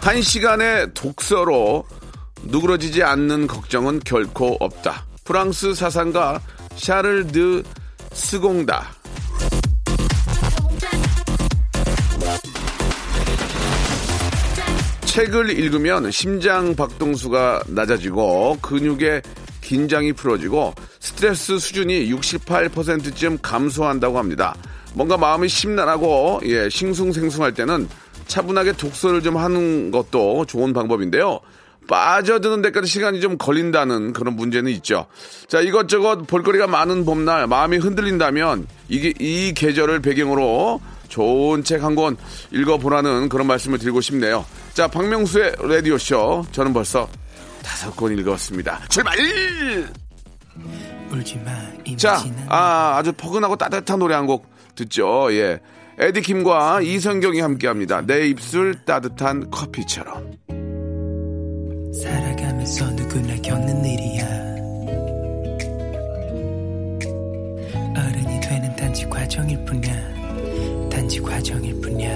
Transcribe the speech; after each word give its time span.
한 0.00 0.22
시간의 0.22 0.94
독서로 0.94 1.84
누그러지지 2.44 3.02
않는 3.02 3.46
걱정은 3.46 4.00
결코 4.00 4.56
없다. 4.58 5.06
프랑스 5.24 5.74
사상가 5.74 6.40
샤를 6.74 7.26
드 7.26 7.62
스공다. 8.12 8.88
책을 15.04 15.50
읽으면 15.50 16.10
심장 16.10 16.74
박동수가 16.74 17.64
낮아지고 17.68 18.58
근육의 18.62 19.20
긴장이 19.60 20.14
풀어지고 20.14 20.74
스트레스 20.98 21.58
수준이 21.58 22.10
68%쯤 22.10 23.38
감소한다고 23.42 24.18
합니다. 24.18 24.54
뭔가 24.94 25.16
마음이 25.16 25.48
심란하고 25.48 26.40
예, 26.44 26.68
싱숭생숭할 26.70 27.52
때는 27.52 27.88
차분하게 28.30 28.72
독서를 28.72 29.22
좀 29.22 29.36
하는 29.36 29.90
것도 29.90 30.46
좋은 30.46 30.72
방법인데요. 30.72 31.40
빠져드는 31.88 32.62
데까지 32.62 32.86
시간이 32.88 33.20
좀 33.20 33.36
걸린다는 33.36 34.12
그런 34.12 34.36
문제는 34.36 34.70
있죠. 34.72 35.06
자, 35.48 35.60
이것저것 35.60 36.26
볼거리가 36.28 36.68
많은 36.68 37.04
봄날 37.04 37.48
마음이 37.48 37.78
흔들린다면 37.78 38.66
이게 38.88 39.12
이 39.18 39.52
계절을 39.54 40.00
배경으로 40.00 40.80
좋은 41.08 41.64
책 41.64 41.82
한 41.82 41.96
권 41.96 42.16
읽어보라는 42.52 43.28
그런 43.28 43.48
말씀을 43.48 43.78
드리고 43.78 44.00
싶네요. 44.00 44.44
자, 44.74 44.86
박명수의 44.86 45.56
라디오쇼. 45.58 46.46
저는 46.52 46.72
벌써 46.72 47.08
다섯 47.64 47.96
권 47.96 48.16
읽었습니다. 48.16 48.82
출발! 48.88 49.16
자, 51.96 52.22
아, 52.48 52.94
아주 52.98 53.12
포근하고 53.12 53.56
따뜻한 53.56 53.98
노래 53.98 54.14
한 54.14 54.26
곡 54.26 54.46
듣죠. 54.76 55.32
예. 55.32 55.58
에디킴과 56.02 56.80
이성경이 56.80 57.40
함께 57.40 57.66
합니다. 57.66 58.00
내 58.00 58.26
입술 58.26 58.74
따뜻한 58.86 59.50
커피처럼. 59.50 60.32
살아가면서 61.92 62.90
누구나 62.92 63.36
겪는 63.42 63.84
일이야. 63.84 64.24
어른이 67.98 68.40
되는 68.40 68.76
단지 68.76 69.04
과정일 69.10 69.62
뿐이야. 69.66 70.88
단지 70.90 71.20
과정일 71.20 71.78
뿐이야. 71.82 72.10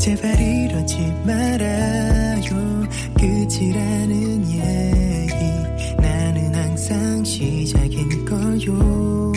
제발 0.00 0.36
이러지 0.40 0.98
말아요. 1.24 2.88
끝이라는 3.16 4.50
얘기. 4.50 6.02
나는 6.02 6.52
항상 6.52 7.22
시작인 7.22 8.24
거요 8.24 9.27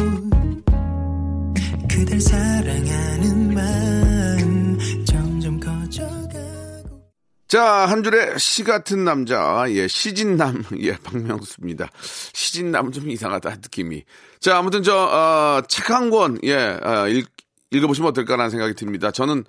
자, 7.47 7.85
한 7.85 8.01
줄의 8.01 8.39
시 8.39 8.63
같은 8.63 9.03
남자, 9.03 9.65
예, 9.69 9.85
시진남, 9.87 10.63
예, 10.79 10.95
박명수입니다. 11.03 11.89
시진남 12.33 12.93
좀 12.93 13.09
이상하다, 13.09 13.49
느낌이. 13.55 14.03
자, 14.39 14.57
아무튼 14.57 14.83
저, 14.83 14.95
어, 14.95 15.61
책 15.67 15.89
한 15.89 16.09
권, 16.09 16.39
예, 16.43 16.55
어, 16.55 17.09
읽, 17.09 17.27
읽어보시면 17.71 18.09
어떨까라는 18.11 18.49
생각이 18.51 18.73
듭니다. 18.75 19.11
저는, 19.11 19.43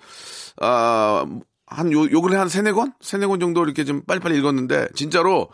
어, 0.60 1.24
한 1.66 1.92
요, 1.92 2.10
요 2.10 2.20
근래 2.20 2.36
한 2.36 2.48
세네 2.48 2.72
권? 2.72 2.92
세네 3.00 3.26
권 3.26 3.38
정도 3.38 3.62
이렇게 3.64 3.84
좀 3.84 4.02
빨리빨리 4.04 4.36
읽었는데, 4.38 4.88
진짜로 4.96 5.48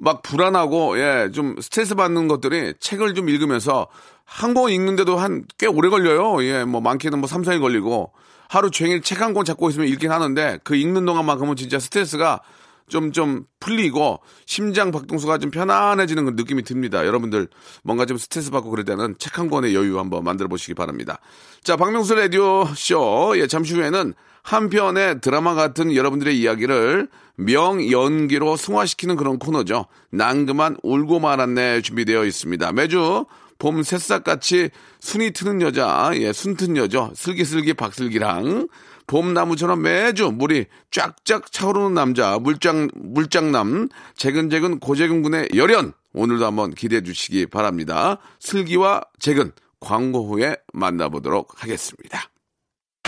막 0.00 0.22
불안하고, 0.22 0.98
예, 0.98 1.30
좀 1.32 1.56
스트레스 1.60 1.94
받는 1.94 2.26
것들이 2.28 2.74
책을 2.80 3.14
좀 3.14 3.28
읽으면서 3.28 3.86
한 4.24 4.54
권 4.54 4.70
읽는데도 4.72 5.16
한 5.18 5.44
꽤 5.58 5.66
오래 5.66 5.88
걸려요. 5.88 6.42
예, 6.44 6.64
뭐 6.64 6.80
많게는 6.80 7.18
뭐 7.18 7.28
3, 7.28 7.42
4일 7.42 7.60
걸리고, 7.60 8.12
하루 8.48 8.70
종일 8.70 9.02
책 9.02 9.20
한 9.22 9.34
권 9.34 9.44
잡고 9.44 9.68
있으면 9.70 9.88
읽긴 9.88 10.10
하는데, 10.12 10.58
그 10.64 10.74
읽는 10.74 11.04
동안만큼은 11.04 11.56
진짜 11.56 11.78
스트레스가 11.78 12.40
좀, 12.88 13.12
좀 13.12 13.44
풀리고, 13.60 14.20
심장 14.46 14.90
박동수가 14.90 15.38
좀 15.38 15.50
편안해지는 15.50 16.24
그 16.24 16.30
느낌이 16.36 16.62
듭니다. 16.64 17.06
여러분들, 17.06 17.48
뭔가 17.84 18.06
좀 18.06 18.16
스트레스 18.18 18.50
받고 18.50 18.70
그럴 18.70 18.84
때는 18.84 19.16
책 19.18 19.38
한 19.38 19.48
권의 19.50 19.74
여유 19.74 19.98
한번 19.98 20.24
만들어 20.24 20.48
보시기 20.48 20.74
바랍니다. 20.74 21.18
자, 21.62 21.76
박명수 21.76 22.14
라디오 22.14 22.64
쇼, 22.74 23.34
예, 23.36 23.46
잠시 23.46 23.74
후에는 23.74 24.14
한 24.42 24.68
편의 24.68 25.20
드라마 25.20 25.54
같은 25.54 25.94
여러분들의 25.94 26.38
이야기를 26.38 27.08
명연기로 27.36 28.56
승화시키는 28.56 29.16
그런 29.16 29.38
코너죠. 29.38 29.86
난 30.10 30.46
그만 30.46 30.76
울고 30.82 31.20
말았네 31.20 31.82
준비되어 31.82 32.24
있습니다. 32.24 32.72
매주 32.72 33.26
봄 33.58 33.82
새싹같이 33.82 34.70
순이 35.00 35.32
트는 35.32 35.60
여자, 35.60 36.10
예, 36.14 36.32
순튼 36.32 36.76
여자, 36.76 37.10
슬기슬기 37.14 37.74
박슬기랑 37.74 38.68
봄나무처럼 39.06 39.82
매주 39.82 40.30
물이 40.30 40.66
쫙쫙 40.90 41.50
차오르는 41.50 41.94
남자, 41.94 42.38
물장, 42.38 42.88
물장남, 42.94 43.88
재근재근 44.16 44.78
고재근 44.78 45.22
군의 45.22 45.48
열연. 45.54 45.92
오늘도 46.12 46.46
한번 46.46 46.74
기대해 46.74 47.02
주시기 47.02 47.46
바랍니다. 47.46 48.18
슬기와 48.38 49.02
재근, 49.18 49.52
광고 49.78 50.26
후에 50.26 50.56
만나보도록 50.72 51.62
하겠습니다. 51.62 52.29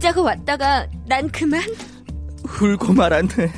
웃자고 0.00 0.22
왔다가 0.22 0.86
난 1.06 1.28
그만 1.30 1.62
울고 2.62 2.94
말았네 2.94 3.52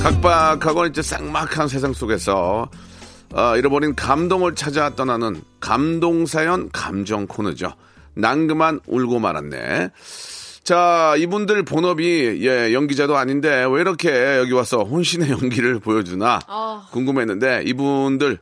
각박하고 0.00 0.86
이제 0.86 1.02
쌍막한 1.02 1.68
세상 1.68 1.92
속에서 1.92 2.70
어, 3.34 3.56
잃어버린 3.56 3.94
감동을 3.96 4.54
찾아 4.54 4.94
떠나는 4.94 5.42
감동사연 5.60 6.70
감정 6.72 7.26
코너죠. 7.26 7.72
난 8.14 8.48
그만 8.48 8.80
울고 8.86 9.20
말았네. 9.20 9.90
자, 10.64 11.14
이분들 11.16 11.64
본업이 11.64 12.40
예, 12.44 12.72
연기자도 12.72 13.16
아닌데 13.16 13.66
왜 13.70 13.80
이렇게 13.82 14.38
여기 14.38 14.52
와서 14.52 14.78
혼신의 14.78 15.30
연기를 15.30 15.78
보여주나 15.78 16.40
아. 16.48 16.88
궁금했는데 16.90 17.62
이분들 17.66 18.38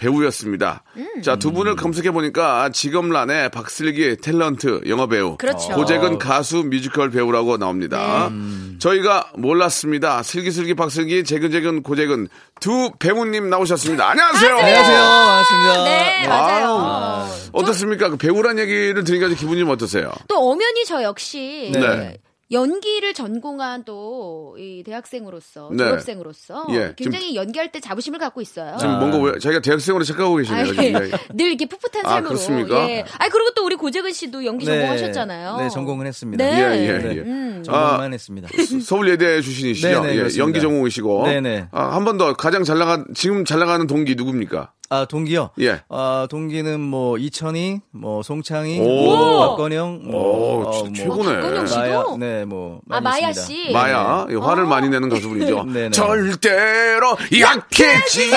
배우였습니다. 0.00 0.82
음. 0.96 1.22
자, 1.22 1.36
두 1.36 1.52
분을 1.52 1.76
검색해 1.76 2.10
보니까 2.10 2.70
직업란에 2.70 3.50
박슬기 3.50 4.16
탤런트 4.16 4.88
영화 4.88 5.06
배우, 5.06 5.36
그렇죠. 5.36 5.68
고재근 5.74 6.18
가수 6.18 6.64
뮤지컬 6.64 7.10
배우라고 7.10 7.58
나옵니다. 7.58 8.30
네. 8.32 8.78
저희가 8.78 9.30
몰랐습니다. 9.36 10.22
슬기슬기 10.22 10.74
박슬기, 10.74 11.22
재근재근 11.24 11.82
고재근 11.82 12.28
두 12.60 12.90
배우님 12.98 13.50
나오셨습니다. 13.50 14.08
안녕하세요. 14.10 14.56
안녕하세요 14.56 14.98
반갑습니다 14.98 15.84
네, 15.84 16.26
맞아요. 16.28 17.26
어떻습니까? 17.52 18.08
그 18.08 18.16
배우란 18.16 18.58
얘기를 18.58 19.04
들으니까 19.04 19.28
기분이 19.34 19.60
좀 19.60 19.68
어떠세요? 19.70 20.10
또 20.28 20.50
엄연히 20.50 20.84
저 20.86 21.02
역시 21.02 21.70
네. 21.74 22.16
연기를 22.52 23.14
전공한 23.14 23.84
또 23.84 24.40
이 24.58 24.82
대학생으로서 24.84 25.70
네. 25.72 25.84
졸업생으로서 25.84 26.66
예, 26.70 26.92
굉장히 26.96 27.36
연기할 27.36 27.70
때 27.72 27.78
자부심을 27.80 28.18
갖고 28.18 28.40
있어요. 28.40 28.76
지금 28.78 28.98
뭔가 28.98 29.18
왜 29.18 29.38
자기가 29.38 29.60
대학생으로 29.62 30.02
착각하고 30.04 30.36
계시네요. 30.36 30.66
예. 30.82 30.92
늘 31.32 31.46
이렇게 31.46 31.66
풋풋한 31.66 32.04
아, 32.04 32.08
삶으로. 32.10 32.28
그렇습니까? 32.30 32.90
예. 32.90 33.04
아 33.18 33.28
그리고 33.28 33.50
또 33.54 33.64
우리 33.64 33.76
고재근 33.76 34.12
씨도 34.12 34.44
연기 34.44 34.66
전공하셨잖아요. 34.66 35.56
네, 35.58 35.68
전공을 35.68 36.06
했습니다. 36.06 36.44
네. 36.44 36.58
예, 36.58 36.80
예, 36.82 37.16
예. 37.16 37.20
음. 37.20 37.62
전공만 37.64 38.12
했습니다. 38.12 38.48
서울예대 38.84 39.40
출신이시죠? 39.40 39.88
네네, 39.88 40.12
예, 40.12 40.16
그렇습니다. 40.16 40.42
연기 40.44 40.60
전공이시고. 40.60 41.26
네네. 41.26 41.68
아, 41.70 41.94
한 41.94 42.04
번 42.04 42.18
더 42.18 42.34
가장 42.34 42.64
잘 42.64 42.78
나가 42.78 43.04
지금 43.14 43.44
잘 43.44 43.60
나가는 43.60 43.86
동기 43.86 44.16
누굽니까? 44.16 44.72
아, 44.92 45.04
동기요? 45.04 45.50
예. 45.60 45.82
아, 45.88 46.26
동기는 46.28 46.80
뭐, 46.80 47.16
이천희, 47.16 47.78
뭐, 47.92 48.24
송창희, 48.24 48.80
오. 48.80 48.84
뭐, 48.84 49.50
박건영, 49.50 50.00
오, 50.06 50.10
뭐, 50.10 50.82
진짜 50.84 51.06
뭐, 51.06 51.16
최고네. 51.16 51.40
박건영 51.40 51.66
씨. 51.68 51.76
마야, 51.78 51.98
씨도? 52.00 52.16
네, 52.18 52.44
뭐. 52.44 52.80
아, 52.90 53.00
마야 53.00 53.30
있습니다. 53.30 53.68
씨. 53.68 53.72
마야, 53.72 54.26
이 54.28 54.34
화를 54.34 54.66
많이 54.66 54.88
내는 54.88 55.08
가수분이죠. 55.08 55.62
네네. 55.64 55.90
절대로 55.94 57.16
약해지 57.40 58.32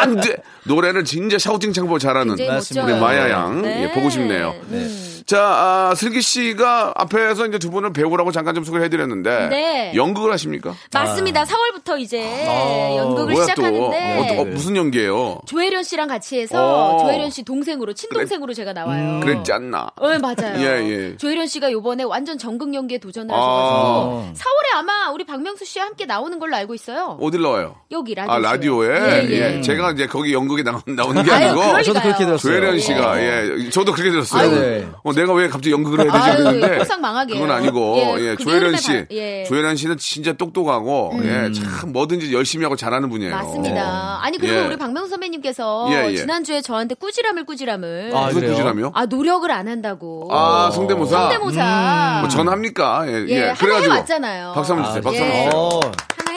안 0.00 0.16
돼. 0.22 0.38
노래는 0.64 1.04
진짜 1.04 1.36
샤우팅 1.36 1.74
창보 1.74 1.98
잘하는. 1.98 2.32
우리 2.32 2.98
마야 2.98 3.28
양. 3.28 3.60
네. 3.60 3.82
예, 3.84 3.92
보고 3.92 4.08
싶네요. 4.08 4.54
음. 4.70 5.09
자, 5.30 5.38
아, 5.40 5.94
슬기 5.94 6.22
씨가 6.22 6.92
앞에서 6.96 7.46
이제 7.46 7.60
두 7.60 7.70
분을 7.70 7.92
배우라고 7.92 8.32
잠깐 8.32 8.52
좀 8.56 8.64
소개해 8.64 8.88
드렸는데 8.88 9.48
네. 9.48 9.92
연극을 9.94 10.32
하십니까? 10.32 10.74
맞습니다. 10.92 11.44
4월부터 11.44 12.00
이제 12.00 12.20
아, 12.48 12.96
연극을 12.96 13.34
뭐야 13.34 13.44
시작하는데 13.44 14.38
어, 14.38 14.40
어, 14.40 14.44
무슨 14.44 14.74
연기예요? 14.74 15.38
조혜련 15.46 15.84
씨랑 15.84 16.08
같이 16.08 16.40
해서 16.40 16.96
어. 16.96 16.98
조혜련 17.04 17.30
씨 17.30 17.44
동생으로 17.44 17.92
친동생으로 17.92 18.54
제가 18.54 18.72
나와요. 18.72 19.20
그랬지 19.20 19.52
않나? 19.52 19.92
네, 20.02 20.18
맞아요. 20.18 20.58
예, 20.58 20.90
예. 20.90 21.16
조혜련 21.16 21.46
씨가 21.46 21.70
요번에 21.70 22.02
완전 22.02 22.36
전극 22.36 22.74
연기에 22.74 22.98
도전을 22.98 23.32
아. 23.32 23.38
하셔가지고 23.38 24.32
4월에 24.34 24.78
아마 24.78 25.10
우리 25.12 25.24
박명수 25.24 25.64
씨와 25.64 25.84
함께 25.86 26.06
나오는 26.06 26.36
걸로 26.40 26.56
알고 26.56 26.74
있어요. 26.74 27.18
어딜 27.20 27.42
나와요? 27.42 27.76
여기 27.92 28.16
라디오. 28.16 28.32
아, 28.32 28.38
라디오에? 28.40 28.88
예, 28.88 29.28
예. 29.30 29.56
예. 29.58 29.60
제가 29.60 29.92
이제 29.92 30.08
거기 30.08 30.32
연극에 30.34 30.64
나, 30.64 30.82
나오는 30.86 31.22
게 31.22 31.30
아유, 31.30 31.50
아니고. 31.50 31.68
그럴 31.68 31.82
저도 31.84 32.00
그렇게. 32.00 32.24
들었어요. 32.26 32.52
조혜련 32.52 32.80
씨가, 32.80 33.22
예. 33.22 33.70
저도 33.70 33.92
그렇게 33.92 34.10
들었어요. 34.10 34.50
네. 34.60 34.88
어, 35.04 35.12
내가 35.20 35.32
왜 35.34 35.48
갑자기 35.48 35.72
연극을 35.72 36.00
해야 36.04 36.12
되지 36.12 36.24
아유, 36.24 36.46
했는데. 36.46 36.78
포상 36.78 37.00
망하게. 37.00 37.34
그건 37.34 37.50
아니고, 37.50 37.96
예, 37.98 38.14
예. 38.20 38.34
그 38.36 38.44
조혜련 38.44 38.76
씨. 38.76 38.92
바- 38.92 39.04
예. 39.10 39.42
음. 39.42 39.44
조혜련 39.48 39.76
씨는 39.76 39.98
진짜 39.98 40.32
똑똑하고, 40.32 41.12
예. 41.22 41.52
참 41.52 41.92
뭐든지 41.92 42.32
열심히 42.32 42.64
하고 42.64 42.76
잘하는 42.76 43.08
분이에요. 43.10 43.34
맞습니다. 43.34 44.18
아니 44.22 44.38
그리고 44.38 44.56
예. 44.56 44.60
우리 44.66 44.76
박명수 44.76 45.10
선배님께서 45.10 45.88
예, 45.90 46.10
예. 46.12 46.16
지난주에 46.16 46.60
저한테 46.62 46.94
꾸지람을 46.94 47.44
꾸지람을 47.44 48.10
아, 48.14 48.26
무슨? 48.26 48.48
꾸지람이요? 48.48 48.92
아 48.94 49.06
노력을 49.06 49.50
안 49.50 49.68
한다고. 49.68 50.28
아, 50.30 50.70
성대모사? 50.72 51.20
성대모사. 51.20 52.18
뭐 52.20 52.28
전합니까? 52.28 53.04
예. 53.08 53.12
예, 53.28 53.48
예. 53.50 53.54
그래가지고. 53.58 53.94
해왔잖아요. 53.94 54.52
박수 54.54 54.72
한번 54.72 54.86
주세요. 54.88 55.02
박수 55.02 55.20
한번 55.22 55.36
예. 55.38 55.44
주세요. 55.50 55.80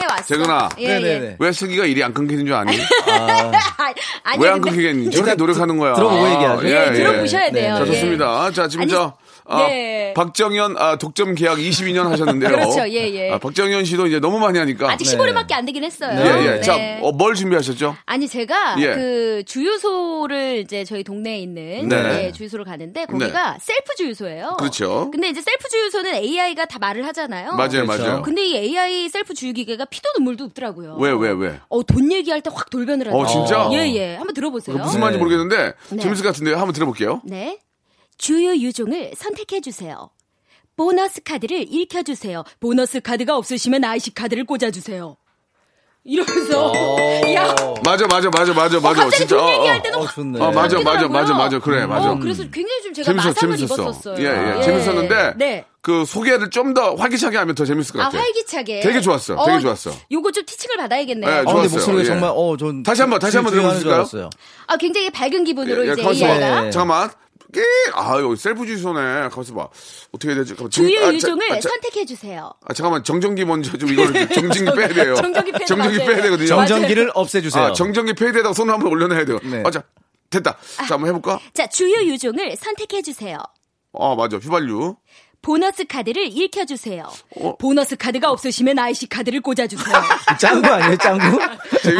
어, 0.04 0.06
하나 0.06 0.14
해왔어. 0.14 0.24
재근아. 0.26 0.68
예. 0.80 0.84
예. 1.02 1.36
왜 1.38 1.52
슬기가 1.52 1.84
일이 1.86 2.02
안 2.04 2.12
끊기는 2.14 2.44
줄 2.44 2.54
아니? 2.54 2.76
아니, 4.24 4.42
왜안 4.42 4.60
근데- 4.60 4.70
끊기겠니? 4.70 5.10
저렇게 5.10 5.30
일단 5.32 5.36
노력하는 5.36 5.78
거야. 5.78 5.94
들어보고 5.94 6.30
얘기하죠. 6.30 6.68
예, 6.68 6.92
들어보셔야 6.92 7.44
네. 7.46 7.52
돼요. 7.52 7.74
자, 7.76 7.82
예. 7.82 7.86
좋습니다. 7.86 8.50
자, 8.52 8.68
지금 8.68 8.82
아니, 8.82 8.90
저, 8.90 9.16
아, 9.46 9.66
네. 9.66 10.14
박정현, 10.14 10.76
아, 10.78 10.96
독점 10.96 11.34
계약 11.34 11.58
22년 11.58 12.04
하셨는데요. 12.08 12.48
그렇죠, 12.56 12.88
예, 12.88 13.12
예. 13.12 13.30
아, 13.32 13.38
박정현 13.38 13.84
씨도 13.84 14.06
이제 14.06 14.18
너무 14.20 14.38
많이 14.38 14.58
하니까. 14.58 14.90
아직 14.90 15.04
15일밖에 15.04 15.52
안 15.52 15.64
되긴 15.66 15.84
했어요. 15.84 16.18
예, 16.18 16.46
예. 16.46 16.50
네. 16.56 16.60
자, 16.62 16.76
어, 17.02 17.12
뭘 17.12 17.34
준비하셨죠? 17.34 17.96
아니 18.06 18.26
제가 18.28 18.76
예. 18.80 18.94
그 18.94 19.42
주유소를 19.46 20.58
이제 20.60 20.84
저희 20.84 21.04
동네에 21.04 21.38
있는 21.38 21.88
네. 21.88 22.26
예, 22.26 22.32
주유소를 22.32 22.64
가는데 22.64 23.04
거기가 23.06 23.58
셀프 23.60 23.94
주유소예요. 23.96 24.56
그렇죠. 24.58 25.10
근데 25.10 25.28
이제 25.28 25.40
셀프 25.42 25.68
주유소는 25.68 26.14
AI가 26.14 26.64
다 26.64 26.78
말을 26.78 27.04
하잖아요. 27.06 27.52
맞아요, 27.52 27.84
그렇죠. 27.84 28.02
맞아요. 28.04 28.22
근데 28.22 28.46
이 28.46 28.56
AI 28.56 29.08
셀프 29.10 29.34
주유 29.34 29.52
기계가 29.52 29.84
피도 29.86 30.08
눈물도 30.16 30.44
없더라고요. 30.44 30.96
왜, 30.98 31.10
왜, 31.12 31.30
왜? 31.30 31.60
어, 31.68 31.82
돈 31.82 32.10
얘기할 32.10 32.40
때 32.40 32.50
확 32.54 32.70
돌변을 32.70 33.08
하더라고요. 33.08 33.24
어, 33.24 33.26
진짜? 33.26 33.68
예, 33.72 33.92
예. 33.94 34.14
한번 34.14 34.32
들어보세요. 34.32 34.76
무슨 34.78 35.00
말인지 35.00 35.18
네. 35.18 35.24
모르겠는데, 35.24 35.72
네. 35.90 35.96
재밌을 36.00 36.22
것 36.22 36.28
같은데요. 36.30 36.54
한번 36.56 36.72
들어볼게요. 36.72 37.20
네. 37.24 37.58
주유 38.18 38.54
유종을 38.56 39.12
선택해 39.16 39.60
주세요. 39.60 40.10
보너스 40.76 41.22
카드를 41.22 41.66
읽혀 41.72 42.02
주세요. 42.02 42.42
보너스 42.60 43.00
카드가 43.00 43.36
없으시면 43.36 43.84
IC 43.84 44.14
카드를 44.14 44.44
꽂아 44.44 44.70
주세요. 44.72 45.16
이러면서 46.06 46.74
야, 47.32 47.54
맞아, 47.82 48.06
맞아, 48.06 48.28
맞아, 48.28 48.52
맞아, 48.52 48.78
맞아. 48.78 49.00
어, 49.00 49.04
갑자기 49.04 49.26
돈 49.26 49.38
어, 49.40 49.50
얘기할 49.52 49.78
어. 49.78 49.82
때도 49.82 49.98
어, 50.00 50.06
좋네. 50.06 50.38
아, 50.44 50.50
맞아, 50.50 50.78
맞아. 50.80 51.08
맞아, 51.08 51.32
맞아. 51.32 51.58
그래, 51.60 51.86
맞아. 51.86 52.10
어, 52.10 52.18
그래서 52.18 52.42
굉장히 52.50 52.82
좀 52.82 52.92
제가 52.92 53.06
재밌었어, 53.06 53.28
마상을 53.28 53.56
재밌었어. 53.56 53.82
입었었어요. 53.82 54.16
예, 54.18 54.58
예. 54.58 54.62
재밌었는데, 54.62 55.32
네. 55.38 55.64
그 55.80 56.04
소개를 56.04 56.50
좀 56.50 56.74
더 56.74 56.94
활기차게 56.96 57.38
하면 57.38 57.54
더 57.54 57.64
재밌을 57.64 57.94
것 57.94 58.00
아, 58.00 58.04
같아요. 58.06 58.20
활기차게. 58.20 58.80
되게 58.80 59.00
좋았어, 59.00 59.44
되게 59.46 59.60
좋았어. 59.60 59.92
요거 60.12 60.32
좀 60.32 60.44
티칭을 60.44 60.76
받아야겠네요. 60.76 61.30
예, 61.30 61.34
아, 61.36 61.42
좋았어요. 61.44 61.62
목소리가 61.70 62.00
예. 62.02 62.04
정말, 62.04 62.30
어, 62.34 62.56
전. 62.58 62.82
다시 62.82 63.00
한 63.00 63.08
번, 63.10 63.18
다시 63.18 63.36
한번 63.38 63.54
들어보실까요? 63.54 64.28
아, 64.66 64.76
굉장히 64.76 65.08
밝은 65.08 65.44
기분으로 65.44 65.88
예, 65.88 65.92
이제 65.92 66.02
가만있어. 66.02 66.26
AI가 66.26 66.60
네. 66.64 66.70
잠깐만. 66.70 67.10
끼! 67.54 67.60
아, 67.94 68.18
여기 68.20 68.36
셀프 68.36 68.66
주유소네. 68.66 69.28
가만있어 69.30 69.54
봐. 69.54 69.68
어떻게 70.12 70.34
해야 70.34 70.44
되지? 70.44 70.54
주유 70.70 70.98
아, 70.98 71.02
자- 71.06 71.14
유종을 71.14 71.52
아, 71.52 71.60
자- 71.60 71.68
선택해 71.68 72.04
주세요. 72.04 72.52
아, 72.66 72.74
잠깐만. 72.74 73.02
정전기 73.04 73.44
먼저 73.44 73.76
좀 73.78 73.88
이걸 73.88 74.12
정전기 74.28 74.76
빼야 74.76 74.88
돼요. 74.88 75.14
정전기 75.14 75.52
빼야 75.52 75.66
정전기. 75.66 75.98
빼야 75.98 76.22
되거든요. 76.22 76.46
정- 76.48 76.66
정전기를 76.66 77.10
없애 77.14 77.40
주세요. 77.40 77.64
아, 77.64 77.72
정전기 77.72 78.12
빼야 78.14 78.32
되다가 78.32 78.52
손을 78.52 78.74
한번 78.74 78.92
올려놔야 78.92 79.24
돼요. 79.24 79.38
네. 79.44 79.62
아, 79.64 79.70
자, 79.70 79.82
됐다. 80.30 80.56
자, 80.88 80.94
한번 80.94 81.08
해볼까? 81.08 81.38
자, 81.54 81.66
주유 81.68 81.94
유종을 82.06 82.56
선택해 82.56 83.00
주세요. 83.02 83.38
아, 83.98 84.14
맞아. 84.16 84.36
휘발유. 84.38 84.96
보너스 85.44 85.84
카드를 85.84 86.26
읽혀 86.32 86.64
주세요. 86.64 87.04
어? 87.36 87.54
보너스 87.58 87.96
카드가 87.96 88.30
없으시면 88.30 88.78
IC 88.78 89.08
카드를 89.10 89.42
꽂아 89.42 89.66
주세요. 89.66 89.94
짱구 90.40 90.66
아니에요, 90.66 90.96
짱구? 90.96 91.38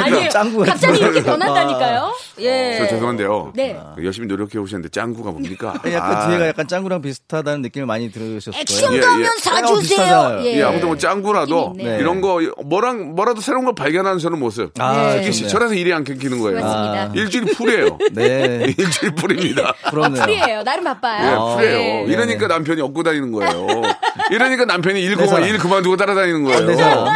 아니에요. 0.02 0.29
짱구 0.31 0.64
갑자기 0.64 0.99
거. 0.99 1.05
이렇게 1.05 1.23
변한다니까요. 1.23 2.14
예. 2.38 2.76
저 2.79 2.87
죄송한데요. 2.88 3.52
네. 3.55 3.79
열심히 4.02 4.26
노력해 4.29 4.58
오셨는데 4.58 4.88
짱구가 4.88 5.31
뭡니까? 5.31 5.75
약간 5.93 6.17
아. 6.17 6.26
뒤에가 6.29 6.49
약간 6.49 6.67
짱구랑 6.67 7.02
비슷하다는 7.02 7.61
느낌을 7.61 7.87
많이 7.87 8.11
들으셨을 8.11 8.58
액션 8.58 8.88
거예요. 8.88 9.02
예, 9.02 9.06
가면 9.06 9.23
예. 9.25 9.41
사주세요. 9.41 9.79
비슷하잖아요. 9.79 10.47
예, 10.47 10.62
아무튼 10.62 10.88
뭐 10.88 10.97
짱구라도 10.97 11.75
있네요. 11.79 11.99
이런 12.00 12.23
거 12.23 12.40
뭐랑 12.64 13.14
뭐라도 13.14 13.43
새로운 13.43 13.67
걸 13.67 13.75
발견하는 13.75 14.20
저는 14.20 14.38
모습. 14.38 14.73
아, 14.81 15.17
네. 15.17 15.31
저래서 15.31 15.75
일이 15.75 15.93
안 15.93 16.05
끊기는 16.05 16.40
거예요. 16.40 16.61
아. 16.64 17.12
일주일이 17.14 17.52
풀이에요. 17.52 17.99
네. 18.12 18.73
일주일 18.79 19.14
풀입니다. 19.14 19.75
부럽네요. 19.90 20.23
풀이에요. 20.23 20.62
나름 20.62 20.85
예, 20.85 20.85
바빠요. 20.85 21.56
풀이에요. 21.56 21.79
예. 21.79 22.05
이러니까 22.08 22.47
남편이 22.47 22.81
업고 22.81 23.02
다니는 23.02 23.34
거예요. 23.35 23.83
이러니까 24.31 24.65
남편이 24.65 25.01
일, 25.03 25.17
내 25.17 25.27
그만. 25.27 25.45
일 25.45 25.59
그만두고 25.59 25.97
따라다니는 25.97 26.45
거예요. 26.45 26.61
내 26.67 26.75
사랑. 26.77 27.07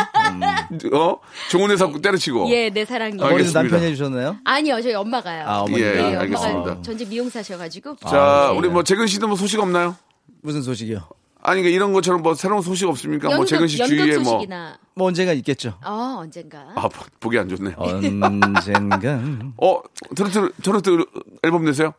어? 0.93 1.19
좋은 1.50 1.70
회사 1.70 1.91
때려치고. 1.91 2.50
예, 2.50 2.70
내 2.70 2.85
사랑이. 2.85 3.12
알겠습니다. 3.23 3.31
머리도 3.31 3.53
남편이 3.53 3.85
해주셨나요? 3.93 4.37
아니요, 4.44 4.81
저희 4.82 4.94
엄마가요. 4.94 5.44
아, 5.47 5.61
어머니. 5.61 5.82
예, 5.82 5.93
네, 5.93 6.12
예, 6.12 6.17
알겠습니다. 6.17 6.82
전직 6.82 7.09
미용사셔가지고. 7.09 7.97
자, 8.09 8.17
아, 8.17 8.50
우리 8.53 8.69
뭐 8.69 8.82
재근 8.82 9.06
씨도 9.06 9.27
뭐 9.29 9.37
소식 9.37 9.58
없나요? 9.60 9.96
무슨 10.43 10.63
소식이요? 10.63 11.01
아니, 11.41 11.63
그러니까 11.63 11.69
이런 11.77 11.93
것처럼 11.93 12.22
뭐 12.22 12.34
새로운 12.34 12.63
소식 12.63 12.87
없습니까? 12.89 13.34
뭐 13.34 13.44
재근 13.44 13.67
씨 13.69 13.79
연극 13.81 13.96
주위에 13.96 14.17
뭐. 14.19 14.25
소식이나. 14.34 14.79
뭐 14.94 15.06
언젠가 15.08 15.32
있겠죠. 15.34 15.79
어, 15.84 16.17
언젠가. 16.19 16.67
아, 16.75 16.89
보- 16.89 17.05
보기 17.20 17.39
안 17.39 17.48
좋네. 17.48 17.75
언젠간 17.77 19.55
어, 19.63 19.81
트로트, 20.15 20.53
트로트 20.63 21.05
앨범 21.44 21.65
내세요? 21.65 21.94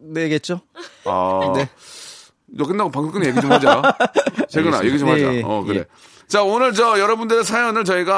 내겠죠? 0.00 0.60
아. 1.04 1.52
네. 1.54 1.68
너 2.54 2.66
끝나고 2.66 2.90
방송 2.90 3.12
끝내 3.12 3.28
얘기 3.28 3.40
좀 3.40 3.50
하자. 3.50 3.82
재근아, 4.48 4.84
얘기 4.84 4.98
좀 4.98 5.08
하자. 5.08 5.20
예, 5.20 5.38
예, 5.38 5.42
어, 5.42 5.64
그래. 5.66 5.80
예. 5.80 5.84
자, 6.26 6.42
오늘 6.42 6.72
저 6.72 6.98
여러분들의 6.98 7.44
사연을 7.44 7.84
저희가, 7.84 8.14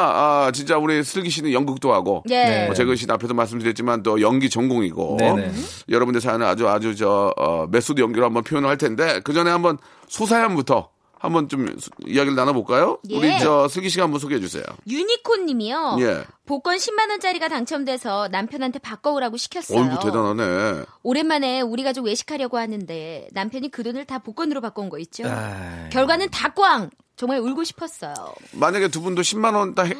아, 0.46 0.50
진짜 0.52 0.78
우리 0.78 1.02
슬기 1.02 1.30
씨는 1.30 1.52
연극도 1.52 1.92
하고. 1.92 2.22
예. 2.30 2.66
뭐 2.66 2.74
재근 2.74 2.94
씨는 2.94 3.14
앞에도 3.14 3.34
말씀드렸지만 3.34 4.02
또 4.02 4.20
연기 4.20 4.50
전공이고. 4.50 5.16
네네. 5.18 5.52
여러분들 5.88 6.20
사연을 6.20 6.46
아주 6.46 6.68
아주 6.68 6.94
저, 6.94 7.32
어, 7.36 7.66
메소드 7.70 8.00
연기로 8.00 8.24
한번 8.26 8.44
표현을 8.44 8.68
할 8.68 8.78
텐데, 8.78 9.20
그 9.24 9.32
전에 9.32 9.50
한번 9.50 9.78
소사연부터 10.08 10.90
한번 11.24 11.48
좀 11.48 11.66
수- 11.78 11.90
이야기를 12.06 12.34
나눠볼까요? 12.36 12.98
예. 13.10 13.16
우리 13.16 13.38
저 13.40 13.66
슬기 13.68 13.88
씨가 13.88 14.04
한번 14.04 14.20
소개해 14.20 14.40
주세요. 14.40 14.62
유니콘 14.88 15.46
님이요. 15.46 15.96
예. 16.00 16.24
복권 16.46 16.76
10만 16.76 17.08
원짜리가 17.10 17.48
당첨돼서 17.48 18.28
남편한테 18.28 18.78
바꿔오라고 18.78 19.36
시켰어요. 19.36 19.80
어이구, 19.80 19.98
대단하네. 20.04 20.84
오랜만에 21.02 21.60
우리 21.62 21.82
가족 21.82 22.04
외식하려고 22.04 22.58
하는데 22.58 23.28
남편이 23.32 23.70
그 23.70 23.82
돈을 23.82 24.04
다 24.04 24.18
복권으로 24.18 24.60
바꾼 24.60 24.88
거 24.90 24.98
있죠. 24.98 25.24
아, 25.26 25.88
결과는 25.90 26.28
다 26.30 26.52
꽝! 26.52 26.90
정말 27.16 27.38
울고 27.38 27.62
싶었어요. 27.64 28.12
만약에 28.52 28.88
두 28.88 29.00
분도 29.00 29.22
10만원 29.22 29.74
딱 29.76 29.86
해- 29.86 29.94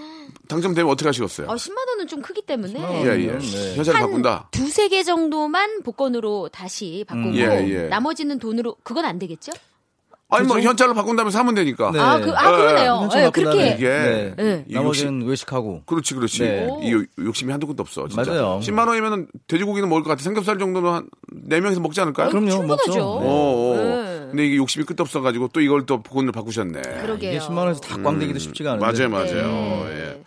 당첨되면 0.49 0.91
어떻게 0.91 1.09
하시겠어요? 1.09 1.47
어, 1.47 1.55
10만 1.55 1.89
원은 1.91 2.07
좀 2.09 2.21
크기 2.21 2.43
때문에. 2.43 3.05
예, 3.05 3.09
예. 3.23 3.39
네. 3.39 3.77
현찰을 3.77 4.01
한 4.01 4.07
바꾼다. 4.09 4.49
두세 4.51 4.89
개 4.89 5.03
정도만 5.05 5.83
복권으로 5.85 6.49
다시 6.49 7.05
바꾸고 7.07 7.29
음, 7.29 7.37
예, 7.37 7.67
예. 7.69 7.83
나머지는 7.89 8.39
돈으로 8.41 8.77
그건 8.83 9.05
안 9.05 9.19
되겠죠? 9.21 9.53
아니, 10.37 10.47
뭐 10.47 10.61
현찰을 10.61 10.95
바꾼다면서 10.95 11.39
하면 11.39 11.55
되니까. 11.55 11.91
네. 11.93 11.99
아, 11.99 12.19
그, 12.19 12.31
아, 12.33 12.51
그러네요. 12.51 12.93
현찰 13.03 13.21
예, 13.21 13.25
받고 13.27 13.41
그렇게. 13.41 13.69
이게 13.75 13.89
네. 13.89 14.35
네. 14.37 14.65
이 14.69 14.75
나머지는 14.75 15.23
외식하고. 15.27 15.83
그렇지, 15.87 16.15
그렇지. 16.15 16.39
네. 16.43 16.69
이 16.83 16.93
요- 16.93 17.05
욕심이 17.19 17.51
한두 17.51 17.67
끝도 17.67 17.83
없어. 17.83 18.09
진짜. 18.09 18.31
맞아요. 18.31 18.61
10만 18.63 18.87
원이면 18.89 19.29
돼지고기는 19.49 19.89
먹을 19.89 20.03
것 20.03 20.11
같아. 20.11 20.23
삼겹살 20.23 20.59
정도는 20.59 20.91
한 20.93 21.09
4명에서 21.49 21.81
먹지 21.81 22.01
않을까요? 22.01 22.31
그럼요, 22.31 22.51
충분하죠. 22.51 22.87
먹죠. 22.89 23.03
어, 23.05 23.21
네. 23.77 23.83
어. 23.83 23.85
네. 23.85 24.27
근데 24.31 24.47
이게 24.47 24.57
욕심이 24.57 24.85
끝도 24.85 25.03
없어 25.05 25.21
가지고 25.21 25.49
또 25.53 25.61
이걸 25.61 25.87
또 25.87 26.03
복권을 26.03 26.33
바꾸셨네. 26.33 26.81
그러게요. 26.81 27.31
이게 27.33 27.39
10만 27.39 27.57
원에서 27.59 27.81
다 27.81 27.97
꽝되기도 28.03 28.39
쉽지가 28.39 28.73
않은데. 28.73 29.07
맞아요, 29.09 29.09
맞아요. 29.11 29.87
네. 29.89 29.97
예. 30.01 30.23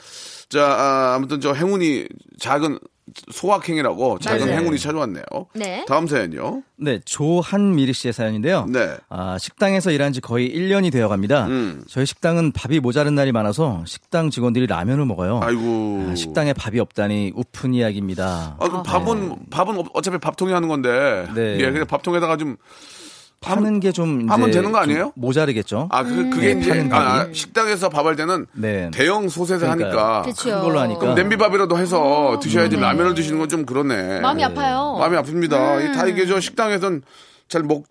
자, 0.49 0.63
아, 0.65 1.13
아무튼 1.15 1.41
저 1.41 1.53
행운이 1.53 2.07
작은 2.39 2.79
소확행이라고 3.31 4.19
작은 4.19 4.45
맞아요. 4.45 4.59
행운이 4.59 4.79
찾아왔네요. 4.79 5.23
네. 5.53 5.85
다음 5.87 6.07
사연요. 6.07 6.63
네, 6.75 6.99
조한미리 7.05 7.93
씨의 7.93 8.13
사연인데요. 8.13 8.65
네. 8.69 8.95
아, 9.09 9.37
식당에서 9.39 9.91
일한 9.91 10.13
지 10.13 10.21
거의 10.21 10.49
1년이 10.53 10.91
되어 10.91 11.07
갑니다. 11.07 11.47
음. 11.47 11.83
저희 11.87 12.05
식당은 12.05 12.51
밥이 12.51 12.79
모자른 12.79 13.15
날이 13.15 13.31
많아서 13.31 13.83
식당 13.85 14.29
직원들이 14.29 14.67
라면을 14.67 15.05
먹어요. 15.05 15.39
아이고. 15.41 16.07
아, 16.11 16.15
식당에 16.15 16.53
밥이 16.53 16.79
없다니 16.79 17.33
우픈 17.35 17.73
이야기입니다. 17.73 18.57
아, 18.59 18.67
그럼 18.67 18.83
밥은 18.83 19.35
밥은 19.49 19.77
어- 19.79 19.83
어차피 19.93 20.17
밥통에 20.17 20.53
하는 20.53 20.67
건데. 20.67 21.27
네. 21.33 21.57
예, 21.59 21.71
그냥 21.71 21.87
밥통에다가 21.87 22.37
좀 22.37 22.57
파는 23.39 23.79
게 23.79 23.91
좀 23.91 24.27
하면 24.29 24.49
이제 24.49 24.57
되는 24.59 24.71
거좀 24.71 24.83
아니에요? 24.83 25.11
모자르겠죠. 25.15 25.87
아, 25.91 26.03
그, 26.03 26.29
그게 26.29 26.53
네, 26.55 26.59
이제 26.61 26.69
파는 26.89 26.93
아, 26.93 26.97
아. 27.21 27.27
식당에서 27.31 27.89
밥할 27.89 28.15
때는 28.15 28.45
네. 28.53 28.89
대형 28.93 29.27
그러니까요. 29.67 29.71
하니까 29.71 30.21
그쵸. 30.23 30.49
큰 30.49 30.59
걸로 30.61 30.79
하니까. 30.79 30.99
그럼 30.99 31.15
냄비밥이라도 31.15 31.77
해서 31.77 32.39
드셔야지 32.41 32.75
네. 32.75 32.81
라면을 32.81 33.13
드시는 33.13 33.39
건 33.39 33.47
좀 33.47 33.65
그렇네. 33.65 34.19
마음이 34.19 34.43
아파요. 34.43 34.97
마음이 34.99 35.15
아픕니다. 35.17 35.91
이다 35.91 36.07
이게 36.07 36.25
저 36.25 36.39
식당에선 36.39 37.01
잘 37.47 37.63
먹, 37.63 37.85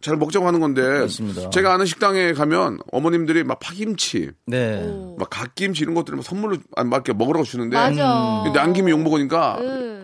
잘 0.00 0.16
먹자고 0.16 0.46
하는 0.48 0.58
건데. 0.58 0.82
그렇습니다. 0.82 1.48
제가 1.50 1.74
아는 1.74 1.86
식당에 1.86 2.32
가면 2.32 2.80
어머님들이 2.90 3.44
막 3.44 3.60
파김치, 3.60 4.30
네. 4.46 4.82
막 5.16 5.30
갓김치 5.30 5.82
이런 5.84 5.94
것들을 5.94 6.16
막 6.16 6.24
선물로 6.24 6.56
안 6.74 6.88
맞게 6.88 7.12
먹으라고 7.12 7.44
주는데. 7.44 7.76
맞아. 7.76 8.40
근데 8.44 8.58
남김이 8.58 8.90
욕 8.90 9.00
먹으니까 9.00 9.58
음. 9.60 9.99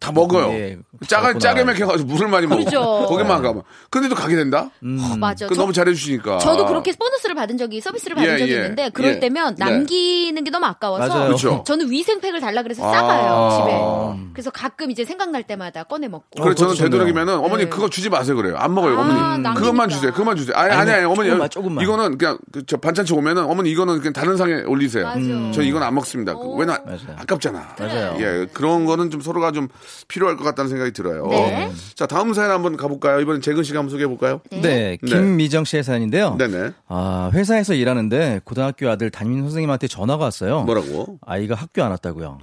다 0.00 0.10
먹어요. 0.12 0.50
예, 0.54 0.78
짜가, 1.06 1.34
그렇구나. 1.34 1.38
짜게 1.40 1.62
맥혀가지고 1.64 2.08
물을 2.08 2.26
많이 2.28 2.46
먹고. 2.46 2.64
그죠. 2.64 2.80
거기만 3.06 3.42
가면. 3.42 3.62
근데도 3.90 4.14
가게 4.14 4.34
된다? 4.34 4.70
어, 4.82 5.16
맞아. 5.18 5.46
그 5.46 5.54
저- 5.54 5.60
너무 5.60 5.74
잘해주시니까. 5.74 6.38
저도 6.38 6.64
그렇게 6.66 6.92
보너스를 6.92 7.34
받은 7.34 7.58
적이 7.58 7.82
서비스를 7.82 8.16
받은 8.16 8.32
예, 8.32 8.38
적이 8.38 8.52
예. 8.52 8.56
있는데 8.56 8.88
그럴 8.88 9.16
예. 9.16 9.20
때면 9.20 9.56
네. 9.56 9.64
남기는 9.66 10.42
게 10.42 10.50
너무 10.50 10.64
아까워서 10.64 11.06
맞아요. 11.06 11.26
그렇죠. 11.26 11.64
저는 11.66 11.90
위생팩을 11.90 12.40
달라 12.40 12.62
그래서 12.62 12.82
아. 12.88 12.92
싸가요 12.94 13.58
집에. 13.60 14.30
그래서 14.32 14.50
가끔 14.50 14.90
이제 14.90 15.04
생각날 15.04 15.42
때마다 15.42 15.82
꺼내 15.84 16.08
먹고. 16.08 16.42
그래서 16.42 16.68
저는. 16.68 16.76
되도록이면은 16.76 17.34
어머니 17.34 17.64
네. 17.64 17.68
그거 17.68 17.90
주지 17.90 18.08
마세요 18.08 18.36
그래요. 18.36 18.56
안 18.56 18.72
먹어요 18.72 18.96
아, 18.96 19.00
어머니. 19.02 19.18
남기니까. 19.20 19.54
그것만 19.54 19.88
주세요. 19.90 20.12
그것만 20.12 20.36
주세요. 20.36 20.56
아니 20.56 20.72
아니, 20.72 20.90
아니, 20.92 21.04
어머니 21.04 21.28
조금만, 21.28 21.50
조금만. 21.50 21.84
이거는 21.84 22.16
그냥 22.16 22.38
그, 22.50 22.64
저 22.64 22.78
반찬치 22.78 23.12
오면은 23.12 23.44
어머니 23.44 23.70
이거는 23.70 23.98
그냥 23.98 24.14
다른 24.14 24.38
상에 24.38 24.62
올리세요. 24.62 25.04
맞아. 25.04 25.20
저 25.52 25.60
이건 25.60 25.82
안 25.82 25.94
먹습니다. 25.94 26.32
그, 26.34 26.54
왜냐 26.56 26.78
맞아요. 26.86 27.16
아깝잖아. 27.18 27.74
맞아요. 27.78 28.16
예 28.18 28.46
그런 28.54 28.86
거는 28.86 29.10
좀 29.10 29.20
서로가 29.20 29.52
좀 29.52 29.68
필요할 30.08 30.36
것 30.36 30.44
같다는 30.44 30.68
생각이 30.68 30.92
들어요. 30.92 31.26
네. 31.28 31.70
자 31.94 32.06
다음 32.06 32.32
사연 32.32 32.50
한번 32.50 32.76
가볼까요? 32.76 33.20
이번엔 33.20 33.40
재근 33.40 33.62
씨가 33.62 33.78
한번 33.78 33.90
소개해 33.90 34.08
볼까요? 34.08 34.40
네. 34.50 34.60
네, 34.60 34.98
김미정 35.04 35.64
씨의 35.64 35.84
사연인데요. 35.84 36.36
네네. 36.36 36.72
아, 36.88 37.30
회사에서 37.32 37.74
일하는데 37.74 38.40
고등학교 38.44 38.88
아들 38.88 39.10
담임 39.10 39.40
선생님한테 39.42 39.86
전화가 39.88 40.24
왔어요. 40.24 40.62
뭐라고? 40.62 41.18
아이가 41.22 41.54
학교 41.54 41.82
안 41.82 41.90
왔다고요. 41.90 42.38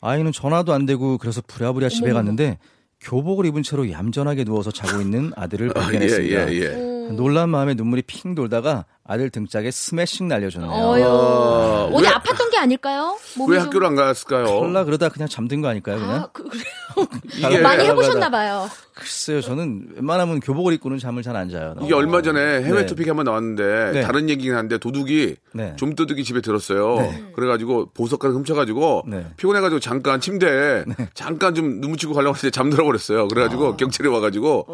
아이는 0.00 0.32
전화도 0.32 0.72
안 0.72 0.86
되고 0.86 1.18
그래서 1.18 1.42
부랴부랴 1.46 1.88
집에 1.88 2.12
갔는데 2.12 2.58
교복을 3.00 3.46
입은 3.46 3.62
채로 3.62 3.90
얌전하게 3.90 4.44
누워서 4.44 4.70
자고 4.70 5.00
있는 5.00 5.32
아들을 5.36 5.68
발견했습니다. 5.70 6.52
예, 6.52 6.56
예, 6.56 6.62
예. 6.62 6.88
놀란 7.12 7.48
마음에 7.48 7.74
눈물이 7.74 8.02
핑 8.02 8.34
돌다가 8.34 8.84
아들 9.10 9.30
등짝에 9.30 9.70
스매싱 9.70 10.28
날려줬네요. 10.28 10.70
어휴. 10.70 11.96
어디 11.96 12.04
왜- 12.06 12.12
아팠던 12.12 12.50
게 12.50 12.58
아닐까요? 12.58 13.16
몸이 13.38 13.52
왜 13.52 13.58
좀- 13.58 13.66
학교를 13.66 13.86
안 13.86 13.94
갔을까요? 13.96 14.46
설라 14.46 14.84
그러다 14.84 15.08
그냥 15.08 15.26
잠든 15.28 15.62
거 15.62 15.68
아닐까요, 15.68 15.98
그냥? 15.98 16.14
아, 16.16 16.28
그, 16.30 16.44
그래요? 16.44 16.64
이게 17.38 17.60
많이 17.60 17.78
가다 17.78 17.82
해보셨나 17.90 18.26
가다. 18.26 18.30
봐요. 18.30 18.68
글쎄요, 18.94 19.40
저는 19.40 19.92
웬만하면 19.96 20.40
교복을 20.40 20.74
입고는 20.74 20.98
잠을 20.98 21.22
잘 21.22 21.36
안 21.36 21.48
자요. 21.48 21.74
이게 21.80 21.94
얼마 21.94 22.20
전에 22.20 22.38
해외 22.64 22.80
네. 22.80 22.86
토픽 22.86 23.08
한번 23.08 23.24
나왔는데 23.24 23.92
네. 23.94 24.00
다른 24.02 24.28
얘기긴 24.28 24.54
한데 24.54 24.76
도둑이 24.76 25.36
네. 25.54 25.72
좀 25.76 25.94
도둑이 25.94 26.22
집에 26.24 26.42
들었어요. 26.42 26.96
그래가지고 27.34 27.90
보석까지 27.94 28.34
훔쳐가지고 28.34 29.04
네. 29.06 29.24
피곤해가지고 29.38 29.80
잠깐 29.80 30.20
침대에 30.20 30.84
잠깐 31.14 31.54
좀눈 31.54 31.90
묻히고 31.92 32.12
가려고 32.12 32.34
했는데 32.34 32.50
잠들어 32.50 32.84
버렸어요. 32.84 33.28
그래가지고 33.28 33.76
경찰이 33.78 34.08
와가지고 34.10 34.66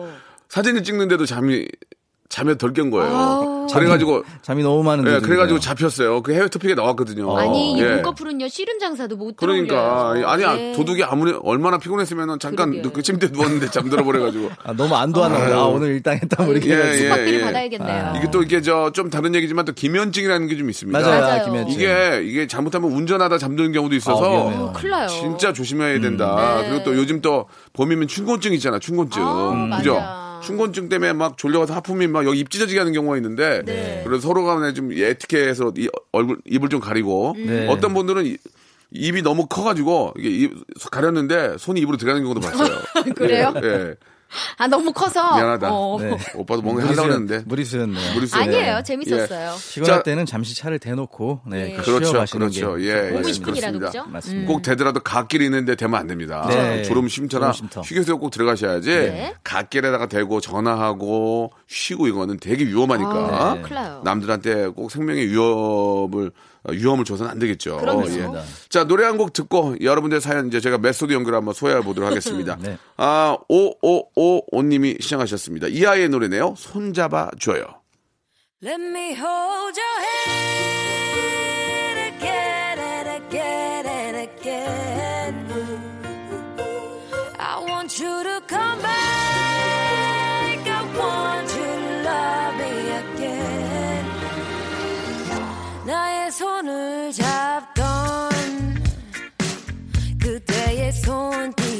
사진을 0.48 0.82
찍는데도 0.82 1.24
잠이 1.26 1.68
잠에 2.30 2.56
덜 2.56 2.72
깬 2.72 2.90
거예요. 2.90 3.14
아우. 3.14 3.53
그래가지고 3.73 4.25
잠이 4.42 4.62
너무 4.62 4.83
많은데. 4.83 5.14
예, 5.14 5.18
그래가지고 5.21 5.61
잡혔어요. 5.61 6.23
그 6.23 6.33
해외 6.35 6.49
토픽에 6.49 6.75
나왔거든요. 6.75 7.37
아니 7.37 7.73
이 7.73 7.80
예. 7.80 8.02
씨름 8.49 8.78
장사도 8.78 9.16
못 9.16 9.37
그러니까 9.37 9.75
들어올려요. 9.75 10.26
아니 10.28 10.42
예. 10.44 10.73
도둑이 10.73 11.02
아무리 11.04 11.35
얼마나 11.42 11.78
피곤했으면은 11.78 12.38
잠깐 12.38 12.71
그러게요. 12.71 12.92
그 12.92 13.02
침대 13.02 13.26
에 13.26 13.30
누웠는데 13.33 13.71
잠들어 13.71 14.02
버려가지고 14.04 14.50
아, 14.64 14.73
너무 14.75 14.94
안도하나 14.94 15.38
보다. 15.38 15.56
아, 15.56 15.64
오늘 15.64 15.88
일당했다. 15.88 16.42
뭐 16.44 16.52
이렇게. 16.52 16.71
예, 16.71 16.75
해가지고. 16.75 16.94
예. 16.94 17.09
수박비를 17.09 17.40
받아야겠네요. 17.42 18.12
이게 18.18 18.30
또 18.30 18.42
이게 18.42 18.61
저 18.62 18.90
좀 18.94 19.11
다른 19.11 19.35
얘기지만 19.35 19.64
또 19.64 19.73
기면증이라는 19.73 20.47
게 20.49 20.56
좀 20.56 20.71
있습니다. 20.71 20.99
맞아요, 20.99 21.21
맞아요. 21.21 21.44
김현진. 21.47 21.75
이게 21.80 22.23
이게 22.25 22.47
잘못하면 22.47 22.92
운전하다 22.92 23.38
잠드는 23.38 23.73
경우도 23.73 23.94
있어서 23.97 24.25
아. 24.25 24.54
어, 24.54 24.73
큰일 24.73 24.90
나요. 24.90 25.09
진짜 25.09 25.52
조심해야 25.52 26.00
된다. 26.00 26.61
네. 26.61 26.68
그리고 26.68 26.85
또 26.85 26.94
요즘 26.97 27.21
또 27.21 27.47
봄이면 27.73 28.06
춘곤증 28.09 28.52
있잖아. 28.54 28.78
춘곤증. 28.78 29.21
아, 29.25 29.76
그죠? 29.78 29.94
맞아. 29.94 30.23
춘곤증 30.44 30.88
때문에 30.88 31.12
막 31.12 31.36
졸려가서 31.38 31.74
하품이 31.74 32.06
막 32.08 32.24
여기 32.26 32.40
입 32.40 32.50
찢어지게 32.50 32.78
하는 32.78 32.92
경우가 32.92 33.16
있는데 33.16 33.62
네. 33.64 34.02
그래서 34.04 34.28
서로 34.28 34.44
간에 34.44 34.72
좀 34.74 34.92
예티케해서 34.94 35.72
이 35.78 35.88
얼굴 36.12 36.38
입을 36.46 36.68
좀 36.68 36.80
가리고 36.80 37.34
네. 37.36 37.66
어떤 37.68 37.94
분들은 37.94 38.26
이- 38.26 38.36
입이 38.92 39.22
너무 39.22 39.46
커가지고 39.46 40.14
이게 40.18 40.28
입 40.30 40.52
가렸는데 40.90 41.56
손이 41.58 41.80
입으로 41.80 41.96
들어가는 41.96 42.22
경우도 42.22 42.40
봤어요. 42.46 42.78
그래요? 43.16 43.52
예. 43.62 43.66
예. 43.68 43.94
아 44.58 44.66
너무 44.66 44.92
커서. 44.92 45.34
미안하다. 45.36 45.68
어. 45.72 45.98
네. 46.00 46.16
오빠도 46.34 46.62
뭔가 46.62 46.86
하려고 46.86 47.10
했는데 47.10 47.42
무리수였네요. 47.46 48.14
무리 48.14 48.26
쓰네. 48.26 48.42
아니에요. 48.42 48.82
재밌었어요. 48.84 49.54
피곤할 49.70 49.98
자, 49.98 50.02
때는 50.02 50.26
잠시 50.26 50.54
차를 50.56 50.78
대놓고 50.78 51.40
네, 51.46 51.64
네. 51.64 51.72
그렇죠, 51.74 52.04
쉬어가시는 52.04 52.50
그렇죠. 52.50 52.76
게 52.76 52.84
예, 52.84 52.88
예, 52.88 53.10
5분 53.12 53.22
같습니다. 53.24 53.52
10분이라도 53.52 53.78
그렇습니다. 53.78 54.04
맞습니다. 54.08 54.52
꼭 54.52 54.62
되더라도 54.62 55.00
갓길 55.00 55.42
있는데 55.42 55.74
되면 55.74 55.98
안 55.98 56.06
됩니다. 56.06 56.46
네. 56.48 56.82
졸음 56.82 57.08
쉼터나 57.08 57.52
졸음 57.52 57.68
쉼터. 57.68 57.80
휴게소에 57.82 58.16
꼭 58.16 58.30
들어가셔야지 58.30 58.90
네. 58.90 59.34
갓길에다가 59.44 60.06
대고 60.06 60.40
전화하고 60.40 61.52
쉬고 61.66 62.06
이거는 62.09 62.38
되게 62.38 62.64
위험하니까 62.66 63.11
아, 63.11 63.54
네. 63.54 64.00
남들한테 64.04 64.68
꼭 64.68 64.90
생명의 64.90 65.28
위협을 65.28 66.30
어, 66.64 66.73
위험을 66.73 67.04
줘서는 67.04 67.30
안 67.30 67.38
되겠죠. 67.38 67.78
그럼요. 67.78 68.09
예. 68.11 68.26
자 68.68 68.85
노래 68.85 69.04
한 69.04 69.16
곡 69.18 69.33
듣고 69.33 69.76
여러분들 69.80 70.21
사연 70.21 70.49
이제 70.49 70.61
제가 70.61 70.78
메소드 70.78 71.12
연기로 71.12 71.34
한번 71.35 71.54
소개해 71.54 71.80
보도록 71.83 72.09
하겠습니다. 72.11 72.56
네. 72.62 72.76
아 72.97 73.37
5555님이 73.50 75.00
신청하셨습니다. 75.02 75.68
이하이 75.68 76.08
노래네요. 76.09 76.54
손잡아 76.56 77.30
줘요. 77.38 77.64
Let 78.62 78.80
me 78.83 79.12
hold 79.12 79.78
your 79.78 80.00
hand 80.26 80.73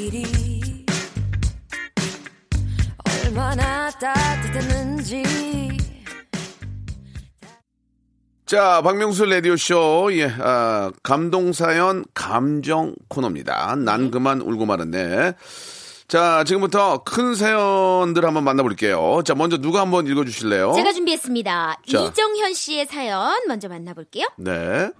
손길이 0.05 0.85
얼마나 3.25 3.89
따뜻했는지. 3.91 5.23
자, 8.45 8.81
박명수 8.83 9.25
라디오쇼, 9.25 10.09
예, 10.13 10.31
아, 10.39 10.91
감동사연 11.01 12.05
감정 12.13 12.93
코너입니다. 13.09 13.75
난 13.77 14.11
그만 14.11 14.41
울고 14.41 14.65
말았네. 14.65 15.33
자, 16.07 16.43
지금부터 16.43 17.03
큰 17.03 17.33
사연들 17.33 18.25
한번 18.25 18.43
만나볼게요. 18.43 19.23
자, 19.25 19.33
먼저 19.33 19.57
누가 19.57 19.81
한번 19.81 20.05
읽어주실래요? 20.05 20.73
제가 20.73 20.93
준비했습니다. 20.93 21.77
자. 21.91 21.99
이정현 21.99 22.53
씨의 22.53 22.85
사연 22.85 23.33
먼저 23.47 23.67
만나볼게요. 23.67 24.27
네. 24.37 24.91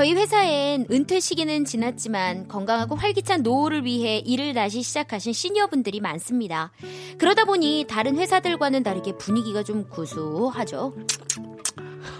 저희 0.00 0.14
회사엔 0.14 0.86
은퇴 0.90 1.20
시기는 1.20 1.66
지났지만 1.66 2.48
건강하고 2.48 2.96
활기찬 2.96 3.42
노후를 3.42 3.84
위해 3.84 4.16
일을 4.16 4.54
다시 4.54 4.80
시작하신 4.80 5.34
시니어분들이 5.34 6.00
많습니다. 6.00 6.72
그러다 7.18 7.44
보니 7.44 7.84
다른 7.86 8.16
회사들과는 8.16 8.82
다르게 8.82 9.12
분위기가 9.18 9.62
좀 9.62 9.86
구수하죠. 9.90 10.94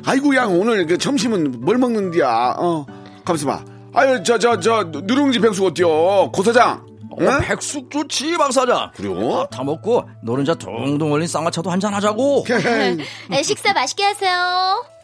아이고, 0.04 0.36
양, 0.36 0.60
오늘 0.60 0.84
그 0.84 0.98
점심은 0.98 1.62
뭘 1.62 1.78
먹는디야? 1.78 2.56
어, 2.58 2.84
가만있어 3.24 3.46
봐. 3.46 3.64
아유, 3.94 4.22
저, 4.24 4.38
저, 4.38 4.60
저, 4.60 4.82
누룽지 4.84 5.38
백숙 5.38 5.64
어때요? 5.64 6.30
고사장. 6.32 6.86
어, 7.12 7.38
백숙 7.40 7.90
좋지, 7.90 8.36
박 8.36 8.52
사장. 8.52 8.90
그래요? 8.94 9.46
다 9.50 9.64
먹고 9.64 10.06
노른자 10.22 10.54
둥둥 10.56 11.12
올린 11.12 11.26
쌍화차도 11.26 11.70
한잔 11.70 11.94
하자고. 11.94 12.44
네, 13.30 13.42
식사 13.42 13.72
맛있게 13.72 14.04
하세요. 14.04 14.99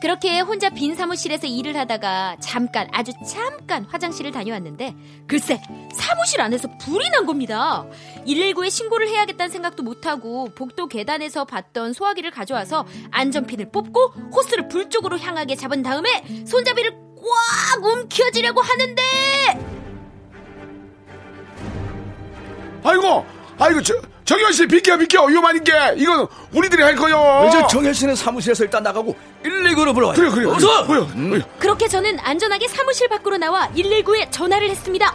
그렇게 0.00 0.40
혼자 0.40 0.70
빈 0.70 0.94
사무실에서 0.94 1.46
일을 1.46 1.76
하다가 1.76 2.36
잠깐 2.40 2.88
아주 2.92 3.12
잠깐 3.28 3.84
화장실을 3.84 4.32
다녀왔는데 4.32 4.94
글쎄 5.26 5.60
사무실 5.94 6.40
안에서 6.40 6.68
불이 6.78 7.10
난 7.10 7.26
겁니다. 7.26 7.84
119에 8.26 8.70
신고를 8.70 9.08
해야겠다는 9.08 9.50
생각도 9.50 9.82
못하고 9.82 10.48
복도 10.54 10.88
계단에서 10.88 11.44
봤던 11.44 11.92
소화기를 11.92 12.30
가져와서 12.30 12.86
안전핀을 13.10 13.70
뽑고 13.70 14.14
호스를 14.34 14.68
불 14.68 14.88
쪽으로 14.88 15.18
향하게 15.18 15.54
잡은 15.54 15.82
다음에 15.82 16.08
손잡이를 16.46 16.92
꽉 17.20 17.84
움켜쥐려고 17.84 18.62
하는데 18.62 19.02
아이고, 22.82 23.26
아이고, 23.60 23.82
저, 23.82 23.94
정현 24.24 24.52
씨, 24.52 24.66
비켜, 24.66 24.96
비켜. 24.96 25.24
위험한 25.26 25.62
게. 25.62 25.72
이건 25.96 26.26
우리들이 26.52 26.82
할 26.82 26.96
거요. 26.96 27.46
이제 27.48 27.62
정현 27.70 27.92
씨는 27.92 28.16
사무실에서 28.16 28.64
일단 28.64 28.82
나가고 28.82 29.14
119로 29.44 29.92
불러와요. 29.94 30.16
그래, 30.16 30.30
그래. 30.30 30.46
어서! 30.46 30.86
그래. 30.86 31.00
뭐야, 31.14 31.42
그렇게 31.58 31.86
저는 31.86 32.18
안전하게 32.20 32.66
사무실 32.68 33.08
밖으로 33.08 33.36
나와 33.36 33.68
119에 33.68 34.30
전화를 34.30 34.70
했습니다. 34.70 35.14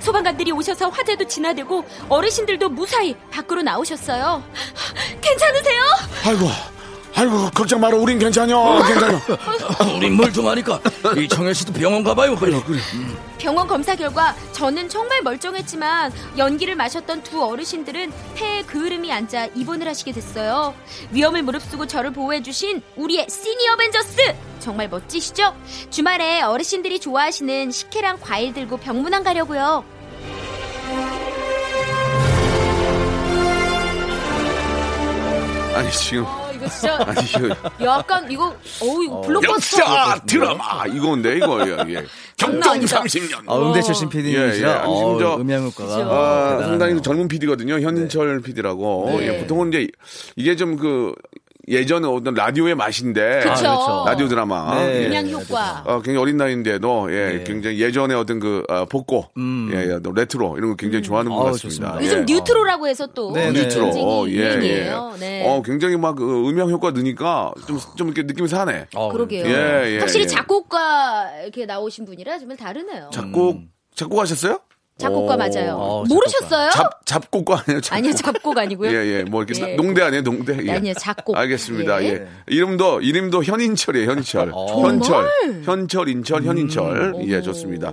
소방관들이 0.00 0.50
오셔서 0.50 0.88
화재도 0.88 1.26
진화되고 1.28 1.84
어르신들도 2.08 2.70
무사히 2.70 3.14
밖으로 3.30 3.62
나오셨어요. 3.62 4.42
괜찮으세요? 5.20 5.82
아이고, 6.26 6.48
아이고, 7.14 7.50
걱정 7.50 7.80
마라. 7.80 7.96
우린 7.98 8.18
괜찮아. 8.18 8.82
괜찮아. 8.86 9.20
우린 9.96 10.16
멀쩡하니까 10.16 10.80
이 11.16 11.28
정현 11.28 11.52
씨도 11.54 11.72
병원 11.74 12.02
가봐요. 12.02 12.34
빨리. 12.36 12.54
병원 13.38 13.66
검사 13.66 13.94
결과 13.94 14.34
저는 14.52 14.88
정말 14.88 15.20
멀쩡했지만 15.22 16.12
연기를 16.38 16.74
마셨던 16.74 17.22
두 17.22 17.44
어르신들은 17.44 18.12
폐에 18.34 18.62
그을음이 18.62 19.12
앉아 19.12 19.46
입원을 19.54 19.86
하시게 19.88 20.12
됐어요. 20.12 20.74
위험을 21.10 21.42
무릅쓰고 21.42 21.86
저를 21.86 22.12
보호해주신 22.12 22.80
우리의 22.96 23.26
시니어 23.28 23.76
벤저스! 23.76 24.34
정말 24.60 24.88
멋지시죠? 24.88 25.54
주말에 25.90 26.40
어르신들이 26.42 26.98
좋아하시는 27.00 27.70
식혜랑 27.72 28.18
과일 28.20 28.54
들고 28.54 28.78
병문안 28.78 29.22
가려고요. 29.24 29.84
아니, 35.74 35.90
지금. 35.90 36.41
아, 36.64 37.12
이거 37.12 37.22
진짜. 37.22 37.56
약간 37.82 38.30
이거 38.30 38.54
어우 38.80 39.04
이거 39.04 39.20
블록버스터 39.22 39.80
역사 39.82 40.20
드라마 40.26 40.86
이건데 40.86 41.36
이거 41.36 41.66
예, 41.68 41.76
예. 41.94 42.04
장난 42.36 42.70
아니다. 42.70 43.00
30년. 43.02 43.42
아, 43.46 43.56
음대 43.58 43.82
출신 43.82 44.08
예, 44.12 44.18
예. 44.18 44.22
PD님이시라 44.22 44.82
아니, 44.82 44.96
지금 44.96 45.18
저- 45.18 45.36
음향효과가 45.36 45.94
아. 45.94 46.58
상당히 46.62 47.00
젊은 47.02 47.28
PD거든요. 47.28 47.80
현인철 47.80 48.40
PD라고. 48.40 49.06
네. 49.18 49.28
예, 49.28 49.40
보통은 49.40 49.68
이제 49.68 49.88
이게 50.36 50.56
좀 50.56 50.76
그 50.76 51.14
예전에 51.68 52.08
어떤 52.08 52.34
라디오의 52.34 52.74
맛인데 52.74 53.40
그쵸. 53.40 53.50
아, 53.50 53.54
그렇죠. 53.54 54.04
라디오 54.06 54.28
드라마. 54.28 54.74
네. 54.74 55.02
예. 55.02 55.06
음향 55.06 55.30
효과. 55.30 55.82
어, 55.86 55.96
굉장히 56.02 56.18
어린 56.18 56.36
나이인데도 56.36 57.08
예, 57.12 57.38
네. 57.38 57.44
굉장히 57.44 57.80
예전에 57.80 58.14
어떤 58.14 58.40
그 58.40 58.64
어, 58.68 58.84
복고, 58.86 59.26
음. 59.36 59.70
예, 59.72 59.94
예, 59.94 60.00
또 60.02 60.12
레트로 60.12 60.56
이런 60.58 60.70
거 60.70 60.76
굉장히 60.76 61.02
좋아하는 61.02 61.30
것 61.30 61.38
아우, 61.38 61.52
같습니다. 61.52 61.98
예. 62.00 62.06
요즘 62.06 62.24
뉴트로라고 62.26 62.88
해서 62.88 63.06
또 63.08 63.32
네, 63.32 63.50
네. 63.50 63.62
뉴트로, 63.62 63.84
굉장히 63.84 64.04
어, 64.06 64.26
예, 64.28 64.60
예. 64.62 64.92
네. 65.20 65.46
어, 65.46 65.62
굉장히 65.62 65.96
막 65.96 66.12
그 66.12 66.48
음향 66.48 66.68
효과 66.70 66.90
넣으니까 66.90 67.52
좀, 67.66 67.78
좀 67.96 68.08
이렇게 68.08 68.22
느낌이 68.24 68.46
사네. 68.46 68.88
어, 68.94 69.10
그러게요. 69.10 69.46
예, 69.46 69.94
예, 69.94 69.98
확실히 69.98 70.24
예. 70.24 70.26
작곡가 70.26 71.30
이렇게 71.42 71.64
나오신 71.64 72.04
분이라 72.04 72.38
정말 72.38 72.56
다르네요. 72.58 73.08
작곡, 73.12 73.60
작곡하셨어요? 73.94 74.58
오. 75.04 75.26
맞아요. 75.36 75.74
어, 75.78 76.04
모르셨어요? 76.08 76.70
잡, 76.70 77.04
잡곡가 77.06 77.62
아니에요? 77.66 77.80
잡곡. 77.80 77.96
아니요, 77.98 78.12
작곡 78.14 78.58
아니고요. 78.58 78.90
예, 78.90 78.94
예. 79.18 79.22
뭐 79.24 79.42
이렇게 79.42 79.72
예. 79.72 79.74
농대 79.74 80.02
아니에요, 80.02 80.22
농대? 80.22 80.56
예. 80.64 80.72
아니요, 80.72 80.94
작곡. 80.94 81.36
알겠습니다. 81.36 82.02
예. 82.04 82.08
예. 82.08 82.26
이름도, 82.48 83.00
이름도 83.00 83.42
현인철이에요, 83.42 84.10
현인철. 84.10 84.50
어. 84.54 84.80
현철. 84.80 85.28
현철, 85.64 86.08
인철, 86.08 86.44
현인철. 86.44 87.14
예, 87.26 87.42
좋습니다. 87.42 87.92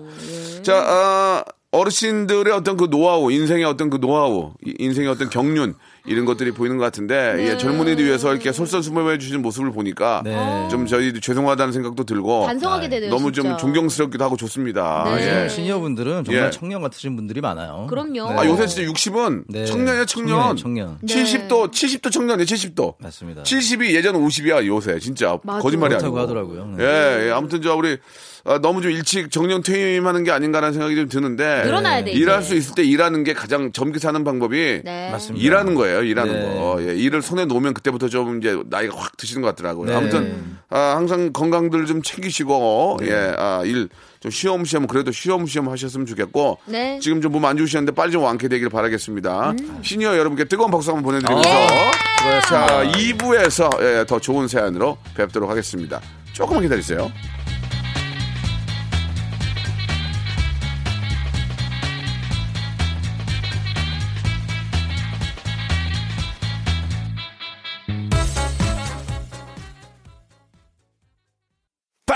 자, 0.61 0.75
아, 0.75 1.43
어르신들의 1.71 2.51
어떤 2.53 2.77
그 2.77 2.89
노하우, 2.89 3.31
인생의 3.31 3.63
어떤 3.65 3.89
그 3.89 3.97
노하우, 3.99 4.53
이- 4.65 4.75
인생의 4.79 5.09
어떤 5.09 5.29
경륜, 5.29 5.75
이런 6.09 6.25
것들이 6.25 6.51
보이는 6.51 6.77
것 6.77 6.83
같은데, 6.83 7.33
네. 7.37 7.49
예, 7.51 7.57
젊은이들 7.57 8.03
위해서 8.03 8.31
이렇게 8.31 8.51
솔선수범해 8.51 9.17
주시는 9.19 9.41
모습을 9.41 9.71
보니까, 9.71 10.21
네. 10.25 10.67
좀 10.69 10.85
저희도 10.85 11.19
죄송하다는 11.19 11.71
생각도 11.71 12.03
들고, 12.03 12.45
반성하게 12.45 12.89
되네요. 12.89 13.09
너무 13.09 13.31
진짜. 13.31 13.49
좀 13.49 13.57
존경스럽기도 13.57 14.23
하고 14.23 14.35
좋습니다. 14.35 15.03
네. 15.15 15.43
예. 15.45 15.49
시니어분들은 15.49 16.23
정말 16.23 16.45
예. 16.47 16.51
청년 16.51 16.81
같으신 16.81 17.15
분들이 17.15 17.41
많아요. 17.41 17.87
그럼요. 17.89 18.27
아, 18.39 18.45
요새 18.45 18.67
진짜 18.67 18.91
60은 18.91 19.43
네. 19.47 19.65
청년이야, 19.65 20.05
청년. 20.05 20.57
청년. 20.57 20.97
네. 21.01 21.13
70도, 21.23 21.71
70도 21.71 22.11
청년이에요, 22.11 22.45
70도. 22.45 22.95
맞습니다. 22.99 23.43
70이 23.43 23.91
예전 23.93 24.15
50이야, 24.15 24.65
요새. 24.65 24.99
진짜. 24.99 25.37
맞아. 25.43 25.59
거짓말이 25.59 25.91
그렇다고 25.91 26.17
아니고. 26.17 26.19
하더라고요. 26.19 26.75
네. 26.77 26.83
예, 26.83 27.27
예. 27.27 27.31
아무튼 27.31 27.61
저 27.61 27.75
우리 27.75 27.97
아, 28.38 28.38
너무 28.57 28.81
좀 28.81 28.89
일찍 28.91 29.29
정년 29.29 29.61
퇴임하는 29.61 30.23
게 30.23 30.31
아닌가라는 30.31 30.73
생각이 30.73 30.95
좀 30.95 31.07
드는데. 31.07 31.63
늘어나야 31.65 32.03
돼, 32.03 32.11
이제. 32.11 32.19
일할 32.19 32.41
수 32.41 32.55
있을 32.55 32.73
때 32.73 32.83
일하는 32.83 33.23
게 33.23 33.33
가장 33.33 33.71
젊게 33.71 33.99
사는 33.99 34.23
방법이 34.23 34.81
네. 34.83 35.09
맞습니다. 35.11 35.45
일하는 35.45 35.75
거예요, 35.75 36.01
일하는 36.01 36.33
네. 36.33 36.55
거. 36.55 36.77
예, 36.81 36.95
일을 36.95 37.21
손에 37.21 37.45
놓으면 37.45 37.75
그때부터 37.75 38.09
좀 38.09 38.39
이제 38.39 38.57
나이가 38.69 38.97
확 38.97 39.15
드시는 39.17 39.41
것 39.43 39.49
같더라고요. 39.49 39.91
네. 39.91 39.95
아무튼, 39.95 40.57
아, 40.69 40.95
항상 40.95 41.31
건강들 41.31 41.85
좀 41.85 42.01
챙기시고, 42.01 42.99
예, 43.03 43.33
아, 43.37 43.61
일 43.65 43.87
좀 44.19 44.31
쉬엄쉬엄, 44.31 44.85
그래도 44.87 45.13
쉬엄쉬엄 45.13 45.69
하셨으면 45.69 46.05
좋겠고, 46.05 46.57
네. 46.65 46.99
지금 47.01 47.21
좀 47.21 47.31
몸 47.31 47.45
안 47.45 47.55
좋으셨는데 47.55 47.93
빨리 47.95 48.11
좀 48.11 48.23
완쾌되길 48.23 48.67
바라겠습니다. 48.67 49.53
시니어 49.81 50.17
여러분께 50.17 50.43
뜨거운 50.43 50.69
박수 50.71 50.89
한번 50.91 51.03
보내드리면서, 51.05 51.49
아, 51.49 52.41
자, 52.41 52.83
2부에서 52.97 53.69
예, 53.81 54.05
더 54.05 54.19
좋은 54.19 54.49
사연으로 54.49 54.97
뵙도록 55.15 55.49
하겠습니다. 55.49 56.01
조금만 56.33 56.63
기다리세요. 56.63 57.09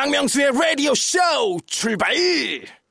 박명수의 0.04 0.52
라디오 0.52 0.94
쇼 0.94 1.18
출발! 1.66 2.14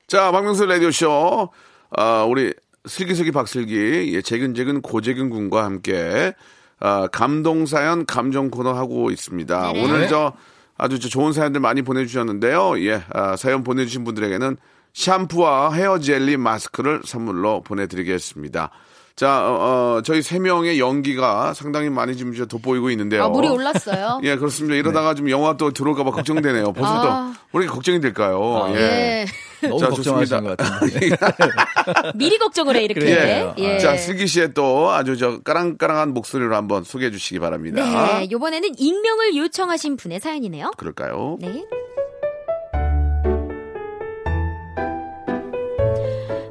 자, 0.07 0.33
박명수 0.33 0.64
라디오 0.64 0.90
쇼, 0.90 1.51
아, 1.90 2.25
우리 2.25 2.55
슬기슬기 2.87 3.33
박슬기, 3.33 4.14
예, 4.14 4.22
재근재근 4.22 4.81
고재근 4.81 5.29
군과 5.29 5.62
함께, 5.62 6.33
아, 6.81 7.09
감동 7.09 7.66
사연 7.66 8.07
감정 8.07 8.51
코너 8.51 8.72
하고 8.72 9.11
있습니다. 9.11 9.72
네네. 9.75 9.85
오늘 9.85 10.09
저 10.09 10.33
아주 10.79 10.98
저 10.98 11.11
좋은 11.11 11.35
사연들 11.35 11.61
많이 11.61 11.83
보내주셨는데요. 11.83 12.83
예, 12.87 13.03
아, 13.12 13.37
사연 13.37 13.62
보내주신 13.62 14.05
분들에게는 14.05 14.57
샴푸와 14.94 15.75
헤어 15.75 15.98
젤리 15.98 16.38
마스크를 16.38 17.03
선물로 17.05 17.62
보내드리겠습니다. 17.62 18.70
자, 19.14 19.46
어, 19.46 19.98
어, 19.98 20.03
저희 20.03 20.22
세 20.22 20.38
명의 20.38 20.81
연기가 20.81 21.53
상당히 21.55 21.90
많이 21.90 22.16
지금 22.16 22.35
저 22.35 22.46
돋보이고 22.46 22.90
있는데요. 22.90 23.25
아, 23.25 23.29
물이 23.29 23.46
올랐어요. 23.48 24.20
예, 24.25 24.37
그렇습니다. 24.37 24.75
이러다가 24.75 25.14
좀 25.14 25.29
영화 25.31 25.57
또 25.57 25.70
들어올까봐 25.72 26.11
걱정되네요. 26.12 26.72
벌써부터 26.72 27.09
아. 27.11 27.35
왜 27.53 27.62
이렇게 27.62 27.75
걱정이 27.75 28.01
될까요? 28.01 28.72
예. 28.75 29.27
예. 29.62 29.68
너무 29.68 29.79
자, 29.79 29.88
걱정하시는 29.90 30.57
좋습니다. 30.57 30.57
것 30.57 30.57
같은데. 30.57 32.12
미리 32.16 32.38
걱정을 32.38 32.75
해, 32.75 32.85
이렇게. 32.85 33.01
그래요. 33.01 33.55
예. 33.59 33.79
자, 33.79 33.96
슬기 33.96 34.27
씨의 34.27 34.55
또 34.55 34.90
아주 34.90 35.16
저 35.16 35.40
까랑까랑한 35.42 36.14
목소리로 36.14 36.57
한번 36.57 36.83
소개해 36.83 37.11
주시기 37.11 37.38
바랍니다. 37.38 38.18
네, 38.18 38.29
요번에는 38.31 38.70
익명을 38.77 39.37
요청하신 39.37 39.98
분의 39.98 40.20
사연이네요. 40.20 40.72
그럴까요? 40.79 41.37
네. 41.40 41.64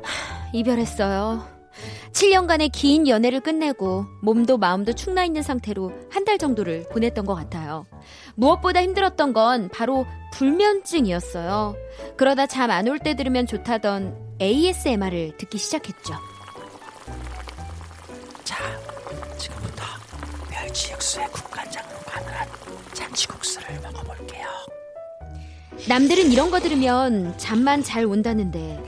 하, 0.03 0.49
이별했어요. 0.53 1.60
7년간의 2.13 2.71
긴 2.73 3.07
연애를 3.07 3.39
끝내고 3.39 4.05
몸도 4.21 4.57
마음도 4.57 4.93
축나 4.93 5.23
있는 5.23 5.41
상태로 5.41 5.91
한 6.09 6.21
달 6.25 6.37
정도를 6.37 6.85
보냈던 6.91 7.25
것 7.25 7.33
같아요. 7.33 7.85
무엇보다 8.35 8.81
힘들었던 8.83 9.33
건 9.33 9.69
바로 9.69 10.05
불면증이었어요. 10.33 11.75
그러다 12.17 12.45
잠 12.45 12.69
안 12.69 12.87
올 12.87 12.99
때 12.99 13.15
들으면 13.15 13.47
좋다던 13.47 14.37
ASMR을 14.39 15.37
듣기 15.37 15.57
시작했죠. 15.57 16.13
자, 18.43 18.55
지금부터 19.37 19.83
멸치 20.51 20.91
육수에 20.91 21.25
국간장으로 21.27 21.95
마늘한 22.13 22.47
잔치국수를 22.93 23.79
먹어볼게요. 23.81 24.47
남들은 25.87 26.31
이런 26.31 26.51
거 26.51 26.59
들으면 26.59 27.35
잠만 27.39 27.81
잘 27.83 28.05
온다는데 28.05 28.79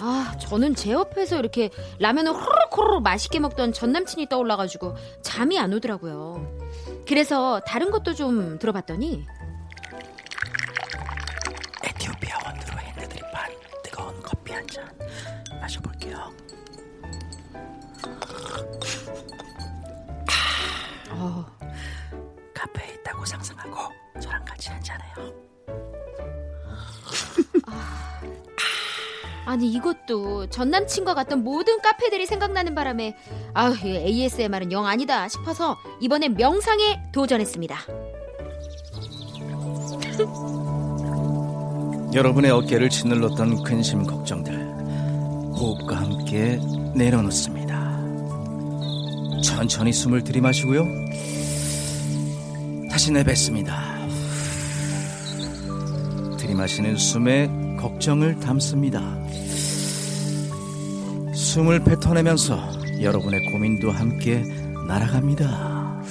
아 0.00 0.34
저는 0.38 0.74
제 0.74 0.92
옆에서 0.92 1.38
이렇게 1.38 1.70
라면을 1.98 2.32
호로록 2.32 3.02
맛있게 3.02 3.40
먹던 3.40 3.72
전 3.72 3.92
남친이 3.92 4.28
떠올라가지고 4.28 4.94
잠이 5.22 5.58
안 5.58 5.72
오더라고요. 5.72 6.58
그래서 7.06 7.60
다른 7.66 7.90
것도 7.90 8.14
좀 8.14 8.58
들어봤더니 8.58 9.26
에티오피아 11.84 12.36
원두로 12.46 12.78
핸드드립한 12.78 13.52
뜨거운 13.82 14.22
커피 14.22 14.52
한 14.52 14.66
잔 14.68 14.86
마셔볼게요. 15.60 16.32
어, 21.10 21.44
카페에 22.54 22.94
있다고 22.94 23.24
상상하고 23.24 23.92
저랑 24.20 24.44
같이 24.44 24.68
한잔해요. 24.70 25.32
아니 29.48 29.72
이것도 29.72 30.50
전 30.50 30.68
남친과 30.68 31.14
갔던 31.14 31.42
모든 31.42 31.80
카페들이 31.80 32.26
생각나는 32.26 32.74
바람에 32.74 33.16
아휴 33.54 33.88
이 33.88 33.96
ASMR은 33.96 34.70
영 34.72 34.84
아니다 34.84 35.26
싶어서 35.26 35.78
이번엔 36.02 36.34
명상에 36.34 37.00
도전했습니다. 37.12 37.78
여러분의 42.12 42.50
어깨를 42.50 42.90
짓눌렀던 42.90 43.62
근심 43.62 44.04
걱정들 44.04 44.54
호흡과 44.54 45.96
함께 45.96 46.60
내려놓습니다. 46.94 47.78
천천히 49.42 49.94
숨을 49.94 50.24
들이마시고요. 50.24 50.84
다시 52.90 53.12
내뱉습니다. 53.12 53.96
들이마시는 56.36 56.98
숨에 56.98 57.67
걱정을 57.78 58.40
담습니다. 58.40 59.00
숨을 61.34 61.84
뱉어내면서 61.84 62.58
여러분의 63.00 63.52
고민도 63.52 63.90
함께 63.90 64.42
날아갑니다. 64.86 66.02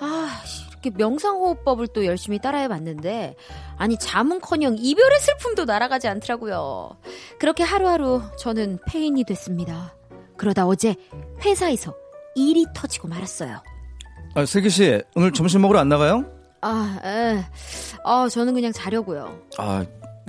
아 0.00 0.42
이렇게 0.70 0.90
명상호흡법을 0.96 1.88
또 1.88 2.06
열심히 2.06 2.38
따라해봤는데 2.38 3.36
아니 3.76 3.98
잠은커녕 3.98 4.76
이별의 4.78 5.20
슬픔도 5.20 5.66
날아가지 5.66 6.08
않더라고요. 6.08 6.96
그렇게 7.38 7.62
하루하루 7.62 8.22
저는 8.38 8.78
폐인이 8.86 9.22
됐습니다. 9.24 9.94
그러다 10.36 10.66
어제 10.66 10.94
회사에서 11.44 11.94
일이 12.34 12.64
터지고 12.74 13.08
말았어요. 13.08 13.62
아, 14.34 14.44
슬기 14.44 14.68
씨, 14.68 15.00
오늘 15.14 15.32
점심 15.32 15.62
먹으러 15.62 15.78
안 15.78 15.88
나가요? 15.88 16.35
아, 16.68 17.00
에. 17.04 17.44
아 18.04 18.28
저는 18.28 18.54
그냥 18.54 18.72
자려고요. 18.72 19.38
아, 19.58 19.84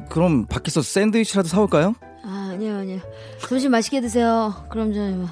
그럼 0.10 0.46
밖에서 0.46 0.82
샌드위치라도 0.82 1.48
사올까요? 1.48 1.96
아, 2.24 2.50
아니요, 2.54 2.78
아니요. 2.78 3.00
점심 3.48 3.72
맛있게 3.72 4.02
드세요. 4.02 4.54
그럼 4.70 4.94
저는. 4.94 5.28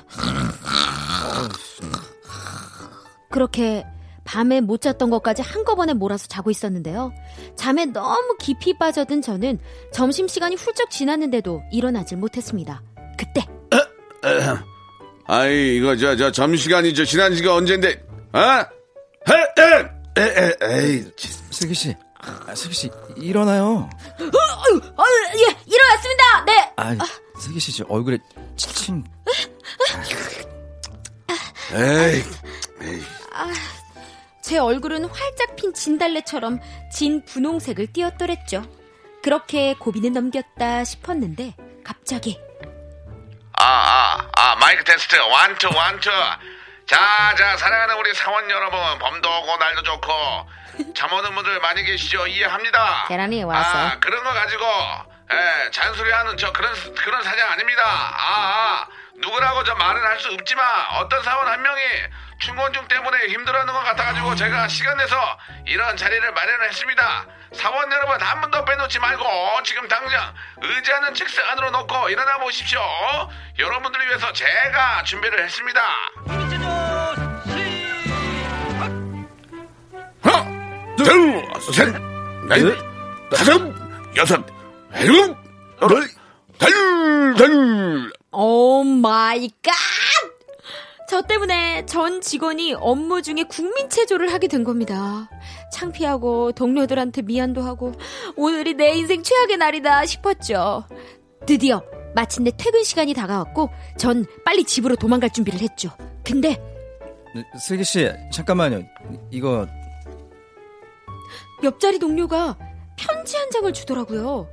그렇게 3.29 3.85
밤에 4.23 4.61
못 4.61 4.81
잤던 4.81 5.09
것까지 5.09 5.41
한꺼번에 5.43 5.93
몰아서 5.93 6.27
자고 6.27 6.49
있었는데요. 6.49 7.11
잠에 7.55 7.85
너무 7.85 8.35
깊이 8.39 8.75
빠져든 8.77 9.21
저는 9.21 9.59
점심시간이 9.93 10.55
훌쩍 10.55 10.89
지났는데도 10.89 11.61
일어나질 11.71 12.17
못했습니다. 12.17 12.81
그때, 13.17 13.45
아이 15.27 15.75
이거 15.77 15.95
저 15.95 16.15
저 16.15 16.31
점심시간이 16.31 16.93
저 16.95 17.05
지난 17.05 17.35
지가 17.35 17.53
언젠데 17.55 18.03
어? 18.33 18.39
에, 18.39 19.94
에, 20.17 20.21
에, 20.21 20.55
에, 20.61 20.79
에이 20.79 21.11
슬기 21.51 21.73
씨, 21.73 21.95
아, 22.19 22.55
슬기 22.55 22.73
씨 22.73 22.89
일어나요. 23.17 23.89
어, 24.19 25.03
예, 25.35 25.57
일어났습니다! 25.65 26.45
네! 26.45 26.73
아, 26.77 26.95
슬기 27.39 27.59
씨 27.59 27.83
얼굴에 27.83 28.17
치친. 28.55 29.03
에이 31.73 32.23
제 34.41 34.57
얼굴은 34.59 35.05
활짝 35.05 35.55
핀 35.55 35.73
진달래처럼 35.73 36.59
진 36.93 37.25
분홍색을 37.25 37.87
띄었더랬죠. 37.93 38.63
그렇게 39.23 39.73
고비는 39.73 40.13
넘겼다 40.13 40.83
싶었는데, 40.83 41.55
갑자기, 41.83 42.39
아, 43.57 43.63
아, 43.63 44.29
아, 44.35 44.55
마이크 44.57 44.83
테스트, 44.83 45.15
one 45.15 45.37
two, 45.37 45.67
one 45.67 45.85
two. 45.85 46.09
자, 46.87 47.33
자, 47.35 47.57
사랑하는 47.57 47.95
우리 47.97 48.13
사원 48.13 48.49
여러분, 48.49 48.79
범도 48.99 49.29
오고 49.39 49.57
날도 49.57 49.81
좋고, 49.83 50.49
잠 50.95 51.11
오는 51.13 51.33
분들 51.33 51.59
많이 51.59 51.83
계시죠? 51.83 52.27
이해합니다. 52.27 53.05
계란이 53.07 53.43
왔어. 53.43 53.77
아, 53.77 53.97
그런 53.99 54.23
거 54.23 54.31
가지고, 54.33 54.63
예, 55.31 55.71
잔소리하는 55.71 56.37
저 56.37 56.51
그런, 56.51 56.71
그런 56.95 57.23
사장 57.23 57.51
아닙니다. 57.51 57.81
아, 57.83 58.15
아, 58.17 58.87
누구라고 59.17 59.63
저 59.63 59.73
말은 59.73 60.03
할 60.05 60.19
수 60.19 60.29
없지만, 60.31 60.65
어떤 60.99 61.23
사원 61.23 61.47
한 61.47 61.61
명이 61.61 61.81
충곤증 62.39 62.87
때문에 62.87 63.27
힘들어하는 63.29 63.73
것 63.73 63.79
같아가지고, 63.83 64.35
제가 64.35 64.67
시간 64.67 64.95
내서 64.97 65.37
이런 65.65 65.97
자리를 65.97 66.31
마련을 66.31 66.67
했습니다. 66.69 67.25
사원 67.53 67.91
여러분, 67.91 68.21
한 68.21 68.41
분도 68.41 68.63
빼놓지 68.63 68.99
말고, 68.99 69.63
지금 69.63 69.87
당장 69.87 70.33
의자는 70.61 71.15
책상 71.15 71.49
안으로 71.49 71.71
놓고 71.71 72.09
일어나 72.09 72.37
보십시오. 72.37 72.79
여러분들을 73.57 74.07
위해서 74.07 74.31
제가 74.33 75.03
준비를 75.03 75.43
했습니다. 75.45 75.81
둘, 80.97 81.43
셋, 81.73 81.93
넷, 82.47 82.75
다섯, 83.29 83.73
여섯, 84.15 84.45
일곱, 85.01 85.35
여덟, 85.81 86.07
달, 86.57 86.71
달. 87.37 88.11
Oh 88.31 88.83
my 88.83 89.49
god! 89.61 89.71
저 91.09 91.21
때문에 91.21 91.85
전 91.85 92.21
직원이 92.21 92.73
업무 92.73 93.21
중에 93.21 93.43
국민 93.47 93.89
체조를 93.89 94.33
하게 94.33 94.47
된 94.47 94.63
겁니다. 94.63 95.29
창피하고 95.71 96.51
동료들한테 96.53 97.21
미안도 97.21 97.61
하고 97.61 97.91
오늘이 98.35 98.73
내 98.73 98.95
인생 98.95 99.21
최악의 99.21 99.57
날이다 99.57 100.05
싶었죠. 100.05 100.87
드디어 101.45 101.83
마침내 102.15 102.51
퇴근 102.57 102.83
시간이 102.83 103.13
다가왔고 103.13 103.69
전 103.97 104.25
빨리 104.45 104.63
집으로 104.63 104.95
도망갈 104.95 105.29
준비를 105.29 105.59
했죠. 105.59 105.89
근데 106.23 106.57
네, 107.35 107.43
슬기 107.59 107.83
씨, 107.83 108.09
잠깐만요. 108.31 108.81
이거 109.29 109.67
옆자리 111.63 111.99
동료가 111.99 112.57
편지 112.97 113.37
한 113.37 113.49
장을 113.49 113.71
주더라고요. 113.71 114.47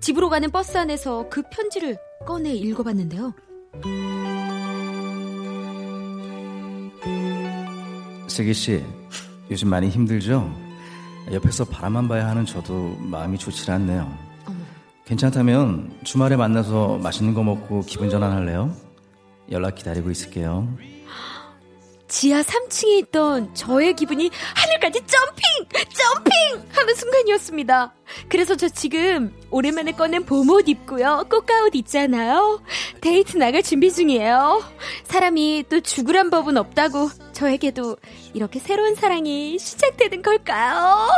집으로 0.00 0.28
가는 0.28 0.50
버스 0.50 0.76
안에서 0.76 1.28
그 1.28 1.42
편지를 1.50 1.96
꺼내 2.26 2.52
읽어봤는데요. 2.52 3.34
슬기 8.28 8.54
씨, 8.54 8.84
요즘 9.50 9.68
많이 9.68 9.88
힘들죠? 9.88 10.48
옆에서 11.32 11.64
바라만 11.64 12.08
봐야 12.08 12.28
하는 12.28 12.46
저도 12.46 12.96
마음이 13.00 13.38
좋지 13.38 13.70
않네요. 13.70 14.28
괜찮다면 15.06 16.00
주말에 16.04 16.36
만나서 16.36 16.98
맛있는 16.98 17.34
거 17.34 17.42
먹고 17.42 17.80
기분 17.80 18.10
전환할래요? 18.10 18.74
연락 19.50 19.74
기다리고 19.74 20.10
있을게요. 20.10 20.68
지하 22.08 22.40
3층에 22.42 22.98
있던 23.04 23.54
저의 23.54 23.94
기분이 23.94 24.30
하늘까지 24.54 25.00
점핑! 25.06 25.86
점핑! 25.92 26.68
하는 26.72 26.94
순간이었습니다. 26.94 27.92
그래서 28.28 28.56
저 28.56 28.68
지금 28.68 29.34
오랜만에 29.50 29.92
꺼낸 29.92 30.24
봄옷 30.24 30.68
입고요. 30.68 31.26
꽃가옷 31.30 31.74
있잖아요. 31.76 32.62
데이트 33.02 33.36
나갈 33.36 33.62
준비 33.62 33.92
중이에요. 33.92 34.62
사람이 35.04 35.64
또 35.68 35.80
죽으란 35.80 36.30
법은 36.30 36.56
없다고 36.56 37.10
저에게도 37.32 37.96
이렇게 38.32 38.58
새로운 38.58 38.94
사랑이 38.94 39.58
시작되는 39.58 40.22
걸까요? 40.22 41.08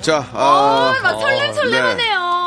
자, 0.00 0.24
아, 0.32 0.94
어, 0.98 1.02
막 1.02 1.20
설렘 1.20 1.52
설렘하네요. 1.52 2.45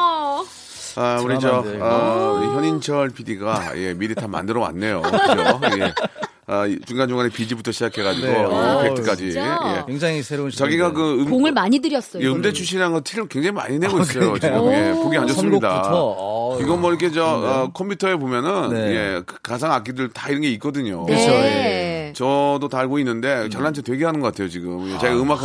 아, 0.99 1.19
우리 1.23 1.39
저, 1.39 1.61
드라마인데, 1.61 1.79
아, 1.81 2.31
우리 2.37 2.47
현인철 2.47 3.09
PD가, 3.11 3.71
예, 3.77 3.93
미리 3.93 4.13
다 4.15 4.27
만들어 4.27 4.59
왔네요. 4.61 5.01
그죠? 5.01 5.59
예. 5.79 5.93
아, 6.51 6.65
중간중간에 6.85 7.29
비지부터 7.29 7.71
시작해가지고, 7.71 8.27
네. 8.27 8.35
어, 8.43 8.81
임팩트까지. 8.83 9.31
진짜? 9.31 9.59
예. 9.77 9.83
굉장히 9.91 10.21
새로운 10.23 10.49
자기가. 10.51 10.91
그 10.93 11.21
음, 11.21 11.29
공을 11.29 11.51
많이 11.53 11.79
들였어요. 11.79 12.23
예. 12.23 12.27
음대 12.27 12.51
출신이라는 12.51 12.93
거 12.95 13.01
티를 13.03 13.27
굉장히 13.27 13.53
많이 13.53 13.77
내고 13.79 13.99
있어요. 13.99 14.33
그러니까요. 14.33 14.59
지금. 14.63 14.73
예, 14.73 14.91
보기 14.93 15.17
안 15.17 15.27
좋습니다. 15.27 15.69
선곡부터. 15.69 16.15
어, 16.17 16.59
이건 16.59 16.81
뭐 16.81 16.89
이렇게 16.89 17.11
저, 17.11 17.23
어, 17.23 17.71
컴퓨터에 17.71 18.15
보면은, 18.15 18.69
네. 18.73 18.95
예, 18.95 19.21
그 19.25 19.37
가상 19.41 19.71
악기들 19.71 20.09
다 20.09 20.29
이런 20.29 20.41
게 20.41 20.49
있거든요. 20.53 21.05
네. 21.07 21.15
그 21.15 21.21
예. 22.09 22.13
저도 22.13 22.67
다 22.69 22.79
알고 22.79 22.99
있는데, 22.99 23.49
잘난 23.49 23.73
체 23.73 23.81
되게 23.81 24.05
하는 24.05 24.19
것 24.19 24.27
같아요, 24.27 24.49
지금. 24.49 24.97
제가 24.99 25.15
음악, 25.15 25.39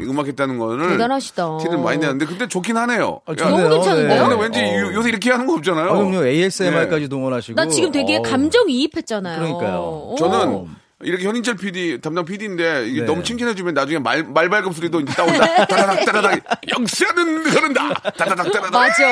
음악 0.00 0.26
했다는 0.26 0.58
거를. 0.58 0.88
대단하시다. 0.90 1.58
티를 1.62 1.78
많이 1.78 1.98
내는데, 1.98 2.26
근데 2.26 2.46
좋긴 2.48 2.76
하네요. 2.76 3.20
아. 3.26 3.34
너무 3.34 3.68
괜찮은데요? 3.68 4.22
근데 4.28 4.36
네. 4.36 4.42
왠지 4.42 4.60
어. 4.60 4.80
요- 4.88 4.94
요새 4.94 5.08
이렇게 5.08 5.30
하는 5.30 5.46
거 5.46 5.54
없잖아요. 5.54 5.90
아, 5.90 5.92
그럼요. 5.96 6.24
ASMR까지 6.26 7.04
예. 7.04 7.08
동원하시고. 7.08 7.54
나 7.56 7.66
지금 7.68 7.90
되게 7.92 8.16
어우. 8.16 8.22
감정 8.22 8.68
이입했잖아요. 8.70 9.38
그러니까요. 9.40 9.78
오. 10.10 10.14
저는 10.18 10.66
이렇게 11.02 11.24
현인철 11.26 11.56
PD 11.56 11.98
담당 12.02 12.26
PD인데 12.26 12.86
이게 12.88 13.00
네. 13.00 13.06
너무 13.06 13.22
칭찬해주면 13.22 13.72
나중에 13.72 13.98
말 13.98 14.22
말발굽 14.22 14.74
소리도 14.74 15.00
이제 15.00 15.14
따온다. 15.14 15.64
따라닥 15.66 16.04
따라닥 16.04 16.40
역사는 16.78 17.46
흐른다. 17.46 17.94
따다닥 18.18 18.52
따라닥. 18.52 18.70
맞아. 18.72 19.02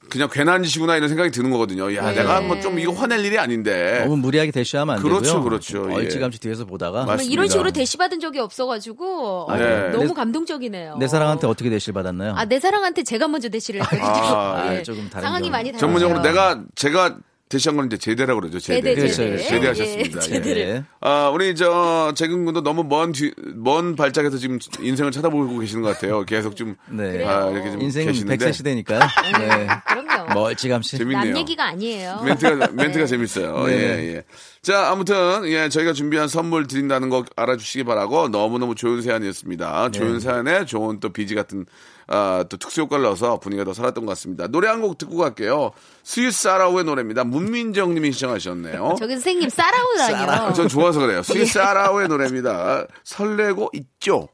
그냥 0.09 0.29
괜한 0.31 0.63
짓이구나 0.63 0.95
이런 0.97 1.09
생각이 1.09 1.31
드는 1.31 1.49
거거든요. 1.51 1.93
야, 1.95 2.09
네. 2.11 2.15
내가 2.17 2.41
뭐 2.41 2.59
좀 2.59 2.79
이거 2.79 2.91
화낼 2.93 3.23
일이 3.25 3.37
아닌데. 3.37 4.01
너무 4.03 4.17
무리하게 4.17 4.51
대시하면 4.51 4.95
안 4.97 5.01
그렇죠, 5.01 5.23
되고요. 5.25 5.43
그렇죠. 5.43 5.87
예. 5.91 5.95
얼찌감치 5.95 6.39
뒤에서 6.39 6.65
보다가 6.65 7.05
맞습니다. 7.05 7.31
이런 7.31 7.47
식으로 7.47 7.71
대시 7.71 7.97
받은 7.97 8.19
적이 8.19 8.39
없어가지고 8.39 9.47
네. 9.57 9.63
어, 9.63 9.91
너무 9.91 10.07
내- 10.07 10.13
감동적이네요. 10.13 10.97
내 10.97 11.07
사랑한테 11.07 11.47
어떻게 11.47 11.69
대시를 11.69 11.93
받았나요? 11.93 12.33
아, 12.35 12.45
내 12.45 12.59
사랑한테 12.59 13.03
제가 13.03 13.27
먼저 13.27 13.49
대시를 13.49 13.81
했거든요. 13.81 14.05
아, 14.07 14.73
예. 14.73 14.79
아, 14.79 14.83
조금 14.83 15.09
다른 15.09 15.23
상황이 15.25 15.43
점. 15.45 15.51
많이 15.51 15.71
다르죠. 15.71 15.79
전문용어로 15.85 16.21
내가 16.21 16.61
제가 16.75 17.17
대시한 17.47 17.77
건 17.77 17.85
이제 17.85 17.97
제대라고 17.97 18.41
그러죠. 18.41 18.59
제대. 18.59 18.95
제대, 18.95 19.07
제대. 19.07 19.33
예, 19.33 19.37
제대하셨습니다. 19.37 20.09
예, 20.09 20.15
예. 20.15 20.19
제대를. 20.19 20.73
네. 20.73 20.83
아, 20.99 21.29
우리 21.29 21.53
저 21.55 22.11
재근 22.15 22.43
군도 22.43 22.61
너무 22.63 22.83
먼 22.83 23.11
뒤, 23.11 23.31
먼 23.53 23.95
발짝에서 23.95 24.37
지금 24.37 24.57
인생을 24.79 25.11
쳐다보고 25.11 25.59
계시는 25.59 25.83
것 25.83 25.89
같아요. 25.93 26.23
계속 26.25 26.55
좀 26.55 26.75
네. 26.89 27.23
아, 27.23 27.47
이렇게 27.51 27.71
좀 27.71 27.81
인생 27.83 28.07
계시는데 28.07 28.43
100세 28.43 28.53
시대니까요. 28.53 28.99
네. 29.37 29.67
그럼요. 29.87 30.33
멀찌감치. 30.33 30.97
재밌네요. 30.97 31.33
남 31.33 31.37
얘기가 31.37 31.67
아니에요. 31.67 32.21
멘트가 32.25 32.69
멘트가 32.73 33.05
재밌어요. 33.05 33.67
네. 33.67 33.73
예, 33.73 34.15
예. 34.15 34.23
자, 34.63 34.89
아무튼 34.89 35.45
예, 35.45 35.69
저희가 35.69 35.93
준비한 35.93 36.27
선물 36.27 36.65
드린다는 36.65 37.09
거 37.09 37.25
알아주시기 37.35 37.83
바라고 37.83 38.29
너무너무 38.29 38.73
좋은 38.73 39.03
사연이었습니다. 39.03 39.89
네. 39.91 39.99
좋은 39.99 40.19
사연에 40.19 40.65
좋은 40.65 40.99
또 40.99 41.09
비지 41.13 41.35
같은 41.35 41.67
아, 42.07 42.45
또 42.49 42.57
특수 42.57 42.81
효과를 42.81 43.03
넣어서 43.05 43.39
분위기가 43.39 43.65
더 43.65 43.73
살았던 43.73 44.05
것 44.05 44.11
같습니다. 44.11 44.47
노래 44.47 44.67
한 44.67 44.81
곡 44.81 44.97
듣고 44.97 45.17
갈게요. 45.17 45.71
스위스 46.03 46.47
아라우의 46.47 46.83
노래입니다. 46.83 47.23
문민정 47.23 47.93
님이 47.95 48.11
시청하셨네요. 48.11 48.95
저기 48.99 49.13
선생님 49.13 49.49
싸라우다니요. 49.49 50.29
아, 50.29 50.53
전 50.53 50.67
좋아서 50.67 50.99
그래요. 50.99 51.23
스위스 51.23 51.57
아라우의 51.57 52.07
노래입니다. 52.07 52.85
설레고 53.03 53.71
있죠. 53.73 54.27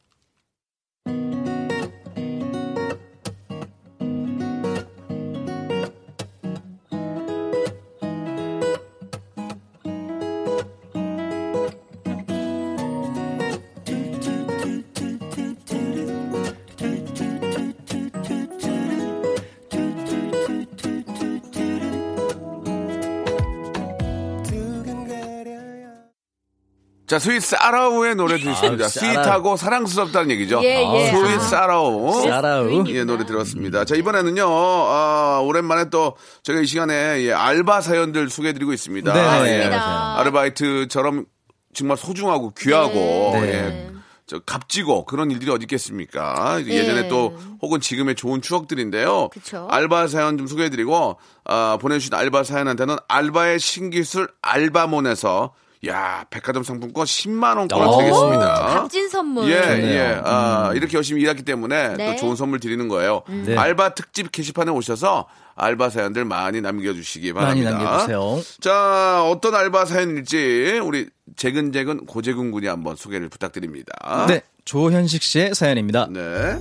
자, 27.12 27.20
스위스 27.20 27.56
아라우의 27.60 28.16
노래 28.16 28.38
들으십니다. 28.38 28.86
아, 28.86 28.88
sweet하고 28.88 29.58
사랑스럽다는 29.58 30.32
얘기죠. 30.32 30.62
예, 30.64 30.80
예. 30.80 31.10
아, 31.10 31.12
스위스 31.12 31.56
아라우. 31.56 32.22
사라우. 32.22 32.86
예, 32.88 33.04
노래 33.04 33.26
들었습니다. 33.26 33.84
자, 33.84 33.98
이번에는요, 33.98 34.46
아, 34.48 35.42
오랜만에 35.44 35.90
또 35.90 36.16
저희가 36.44 36.62
이 36.62 36.66
시간에 36.66 37.22
예, 37.26 37.34
알바 37.34 37.82
사연들 37.82 38.30
소개해드리고 38.30 38.72
있습니다. 38.72 39.14
네, 39.14 39.20
예. 39.20 39.58
맞습니다. 39.58 40.20
아르바이트처럼 40.20 41.26
정말 41.74 41.98
소중하고 41.98 42.54
귀하고, 42.58 43.32
네. 43.34 43.42
예. 43.42 43.92
저 44.26 44.40
값지고 44.40 45.04
그런 45.04 45.32
일들이 45.32 45.52
어디 45.52 45.64
있겠습니까? 45.64 46.62
예전에 46.66 47.02
네. 47.02 47.08
또 47.10 47.38
혹은 47.62 47.82
지금의 47.82 48.16
좋은 48.16 48.42
추억들인데요. 48.42 49.28
그쵸. 49.34 49.68
알바 49.70 50.08
사연 50.08 50.38
좀 50.38 50.48
소개해드리고 50.48 51.18
아, 51.44 51.78
보내주신 51.82 52.14
알바 52.14 52.46
사연한테는 52.46 52.96
알바의 53.10 53.60
신기술 53.60 54.30
알바몬에서 54.42 55.52
야 55.88 56.26
백화점 56.30 56.64
상품권 56.64 57.06
10만 57.06 57.58
원권을 57.58 57.88
오, 57.88 57.98
드리겠습니다. 57.98 58.54
값진 58.54 59.10
선물. 59.10 59.50
예, 59.50 59.62
좋네요. 59.62 59.94
예. 59.94 60.22
아, 60.24 60.72
이렇게 60.76 60.96
열심히 60.96 61.22
일했기 61.24 61.44
때문에 61.44 61.96
네. 61.98 62.12
또 62.16 62.22
좋은 62.22 62.36
선물 62.36 62.60
드리는 62.60 62.88
거예요. 62.88 63.24
네. 63.28 63.58
알바 63.58 63.96
특집 63.96 64.32
게시판에 64.32 64.70
오셔서 64.72 65.28
알바 65.56 65.90
사연들 65.90 66.24
많이 66.26 66.62
남겨주시기 66.62 67.34
많이 67.34 67.64
바랍니다. 67.64 67.72
남겨주세요. 68.06 68.42
자, 68.62 69.24
어떤 69.26 69.56
알바 69.56 69.86
사연일지 69.86 70.80
우리 70.84 71.10
재근재근 71.36 72.06
고재근 72.06 72.52
군이 72.52 72.68
한번 72.68 72.96
소개를 72.96 73.30
부탁드립니다. 73.30 74.26
네. 74.28 74.42
조현식 74.66 75.24
씨의 75.24 75.56
사연입니다. 75.56 76.08
네. 76.12 76.60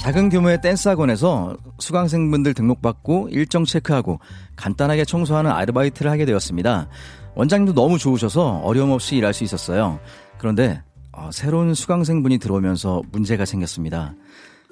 작은 0.00 0.28
규모의 0.28 0.60
댄스 0.60 0.88
학원에서 0.88 1.56
수강생분들 1.78 2.52
등록받고 2.54 3.28
일정 3.30 3.64
체크하고 3.64 4.20
간단하게 4.56 5.04
청소하는 5.04 5.50
아르바이트를 5.50 6.10
하게 6.10 6.24
되었습니다. 6.26 6.88
원장님도 7.34 7.74
너무 7.74 7.98
좋으셔서 7.98 8.60
어려움 8.64 8.90
없이 8.90 9.16
일할 9.16 9.32
수 9.32 9.44
있었어요. 9.44 9.98
그런데 10.38 10.82
어, 11.12 11.30
새로운 11.32 11.74
수강생분이 11.74 12.38
들어오면서 12.38 13.02
문제가 13.12 13.44
생겼습니다. 13.44 14.14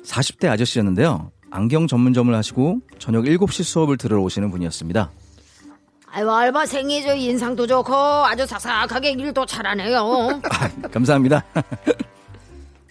40대 0.05 0.49
아저씨였는데요. 0.51 1.31
안경 1.51 1.87
전문점을 1.87 2.35
하시고 2.35 2.81
저녁 2.99 3.25
7시 3.25 3.63
수업을 3.63 3.97
들으러 3.97 4.21
오시는 4.23 4.51
분이었습니다. 4.51 5.11
아유 6.15 6.31
알바생이 6.31 7.03
저 7.03 7.15
인상도 7.15 7.67
좋고 7.67 7.95
아주 7.95 8.45
삭삭하게 8.45 9.13
일도 9.13 9.47
잘하네요. 9.47 10.43
감사합니다. 10.93 11.43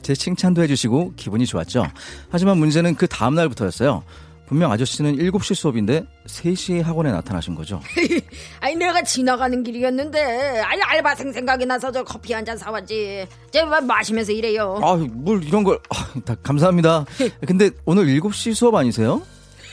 제 0.02 0.14
칭찬도 0.14 0.62
해주시고 0.64 1.14
기분이 1.16 1.46
좋았죠. 1.46 1.86
하지만 2.30 2.58
문제는 2.58 2.96
그 2.96 3.08
다음날부터였어요. 3.08 4.04
분명 4.48 4.70
아저씨는 4.72 5.16
7시 5.18 5.56
수업인데 5.56 6.04
3시에 6.28 6.82
학원에 6.84 7.10
나타나신 7.12 7.56
거죠. 7.56 7.80
아니 8.60 8.76
내가 8.76 9.02
지나가는 9.02 9.64
길이었는데 9.64 10.60
아니 10.60 10.82
알바생 10.82 11.32
생각이 11.32 11.66
나서 11.66 11.90
저 11.92 12.04
커피 12.04 12.34
한 12.34 12.44
잔 12.44 12.58
사왔지. 12.58 13.26
제가 13.52 13.80
마시면서 13.82 14.34
일해요. 14.34 14.78
아, 14.84 14.96
뭘 14.98 15.42
이런 15.44 15.64
걸. 15.64 15.80
아, 15.90 16.12
다 16.26 16.36
감사합니다. 16.44 17.06
근데 17.48 17.70
오늘 17.86 18.06
7시 18.08 18.54
수업 18.54 18.76
아니세요? 18.76 19.22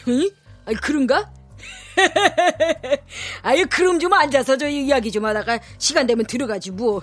응? 0.07 0.31
아니 0.65 0.77
그런가? 0.77 1.29
아유 3.43 3.65
그럼 3.69 3.99
좀 3.99 4.13
앉아서 4.13 4.57
저 4.57 4.69
이야기 4.69 5.11
좀 5.11 5.25
하다가 5.25 5.59
시간 5.79 6.07
되면 6.07 6.25
들어가지 6.25 6.71
뭐. 6.71 7.03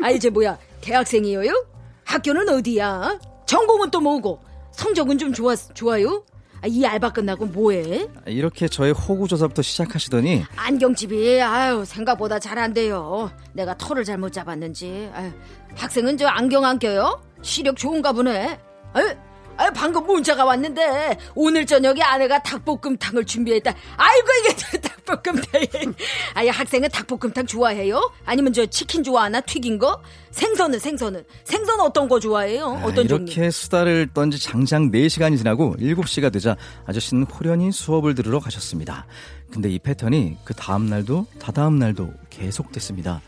아니 0.00 0.20
저 0.20 0.30
뭐야 0.30 0.56
대학생이에요? 0.90 1.66
학교는 2.04 2.48
어디야? 2.48 3.18
전공은 3.46 3.90
또 3.90 4.00
뭐고? 4.00 4.40
성적은 4.70 5.18
좀 5.18 5.32
좋아 5.32 5.56
좋아요? 5.56 6.24
아, 6.62 6.66
이 6.68 6.84
알바 6.86 7.12
끝나고 7.12 7.46
뭐해? 7.46 8.08
이렇게 8.26 8.68
저의 8.68 8.92
호구 8.92 9.26
조사부터 9.28 9.62
시작하시더니 9.62 10.44
안경집이 10.56 11.40
아유 11.42 11.84
생각보다 11.84 12.38
잘 12.38 12.56
안 12.58 12.72
돼요. 12.72 13.30
내가 13.52 13.76
털을 13.76 14.04
잘못 14.04 14.32
잡았는지. 14.32 15.10
아유, 15.12 15.30
학생은 15.74 16.16
저 16.18 16.28
안경 16.28 16.64
안 16.64 16.78
껴요? 16.78 17.20
시력 17.42 17.76
좋은가 17.76 18.12
보네. 18.12 18.58
아유, 18.94 19.14
아, 19.56 19.70
방금 19.70 20.06
문자가 20.06 20.44
왔는데 20.44 21.18
오늘 21.34 21.64
저녁에 21.64 22.02
아내가 22.02 22.42
닭볶음탕을 22.42 23.24
준비했다. 23.24 23.74
아이고 23.96 24.26
이게 24.40 24.78
닭볶음탕. 24.80 25.94
아예 26.34 26.50
학생은 26.50 26.88
닭볶음탕 26.90 27.46
좋아해요? 27.46 28.12
아니면 28.24 28.52
저 28.52 28.66
치킨 28.66 29.02
좋아하나 29.02 29.40
튀긴 29.40 29.78
거? 29.78 30.00
생선은 30.32 30.78
생선은 30.78 31.24
생선 31.44 31.80
어떤 31.80 32.08
거 32.08 32.20
좋아해요? 32.20 32.80
어떤 32.84 33.08
종류? 33.08 33.24
이렇게 33.32 33.50
수다를 33.50 34.08
떤 34.12 34.26
지 34.30 34.38
장장 34.40 34.90
4시간이 34.90 35.38
지나고 35.38 35.76
7시가 35.78 36.32
되자 36.32 36.56
아저씨는 36.84 37.22
호련히 37.24 37.70
수업을 37.72 38.14
들으러 38.16 38.40
가셨습니다. 38.40 39.06
근데 39.52 39.70
이 39.70 39.78
패턴이 39.78 40.38
그 40.44 40.52
다음 40.52 40.86
날도 40.86 41.26
다다음 41.38 41.78
날도 41.78 42.12
계속됐습니다. 42.28 43.22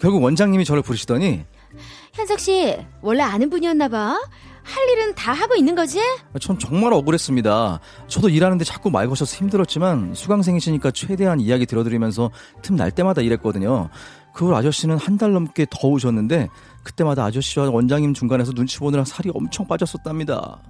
결국 0.00 0.22
원장님이 0.22 0.64
저를 0.64 0.80
부르시더니 0.82 1.44
현석 2.14 2.40
씨 2.40 2.76
원래 3.02 3.22
아는 3.22 3.50
분이었나 3.50 3.88
봐. 3.88 4.18
할 4.62 4.88
일은 4.90 5.14
다 5.14 5.32
하고 5.32 5.54
있는 5.54 5.74
거지? 5.74 5.98
전 6.40 6.58
정말 6.58 6.92
억울했습니다. 6.92 7.80
저도 8.06 8.28
일하는데 8.28 8.64
자꾸 8.64 8.90
말 8.90 9.08
거셔서 9.08 9.36
힘들었지만 9.36 10.14
수강생이시니까 10.14 10.90
최대한 10.92 11.40
이야기 11.40 11.66
들어드리면서 11.66 12.30
틈 12.62 12.76
날 12.76 12.90
때마다 12.92 13.20
일했거든요. 13.22 13.88
그후 14.34 14.54
아저씨는 14.54 14.98
한 14.98 15.18
달 15.18 15.32
넘게 15.32 15.66
더 15.70 15.88
오셨는데 15.88 16.48
그때마다 16.84 17.24
아저씨와 17.24 17.70
원장님 17.70 18.14
중간에서 18.14 18.52
눈치 18.52 18.78
보느라 18.78 19.04
살이 19.04 19.30
엄청 19.34 19.66
빠졌었답니다. 19.66 20.60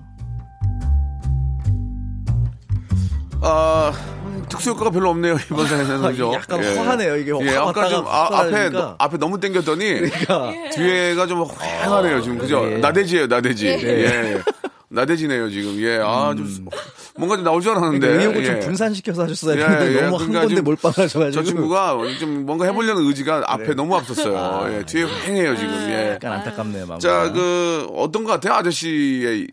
아, 3.41 3.93
특수 4.49 4.71
효과가 4.71 4.91
별로 4.91 5.11
없네요 5.11 5.37
이번 5.51 5.67
사연은 5.67 6.03
그죠? 6.03 6.33
약간 6.35 6.63
허하네요, 6.65 7.17
이게. 7.17 7.33
예, 7.43 7.57
확 7.57 7.69
아까 7.69 7.89
좀 7.89 8.07
아, 8.07 8.29
앞에. 8.41 8.71
너- 8.71 8.95
앞에 8.99 9.17
너무 9.19 9.39
당겼더니 9.41 9.85
그러니까 10.01 10.53
뒤에가 10.75 11.27
좀 11.27 11.45
휑하네요 11.45 12.23
지금 12.23 12.39
그죠? 12.39 12.71
예. 12.71 12.79
나대지예요 12.79 13.27
나대지. 13.27 13.67
예. 13.67 13.79
예. 13.83 14.43
나대지네요 14.91 15.51
지금. 15.51 15.79
예, 15.81 15.99
아좀 15.99 16.67
뭔가 17.19 17.37
좀 17.37 17.45
나올 17.45 17.61
줄 17.61 17.73
알았는데. 17.73 17.97
음. 17.97 18.01
그러니까 18.01 18.23
의욕을 18.23 18.43
예. 18.43 18.47
좀 18.47 18.61
분산시켜서 18.69 19.23
하셨어야 19.25 19.57
예, 19.57 19.61
되는데 19.61 19.87
예. 19.99 20.03
너무 20.03 20.17
한 20.17 20.29
그러니까 20.29 20.41
건데 20.41 20.55
좀 20.57 20.65
몰빵하셔가지고 20.65 21.31
저 21.31 21.43
친구가 21.43 21.99
좀 22.19 22.47
뭔가 22.47 22.65
해보려는 22.67 23.05
의지가 23.07 23.45
앞에 23.47 23.75
너무 23.75 23.97
앞섰어요. 23.97 24.37
아. 24.39 24.73
예, 24.73 24.85
뒤에 24.85 25.05
휑해요 25.05 25.57
지금. 25.57 25.73
예. 25.91 26.13
약간 26.15 26.33
안타깝네요. 26.33 26.87
마음이. 26.87 27.01
자, 27.01 27.31
그 27.33 27.87
어떤 27.95 28.25
것 28.25 28.31
같아요 28.33 28.55
아저씨의 28.55 29.47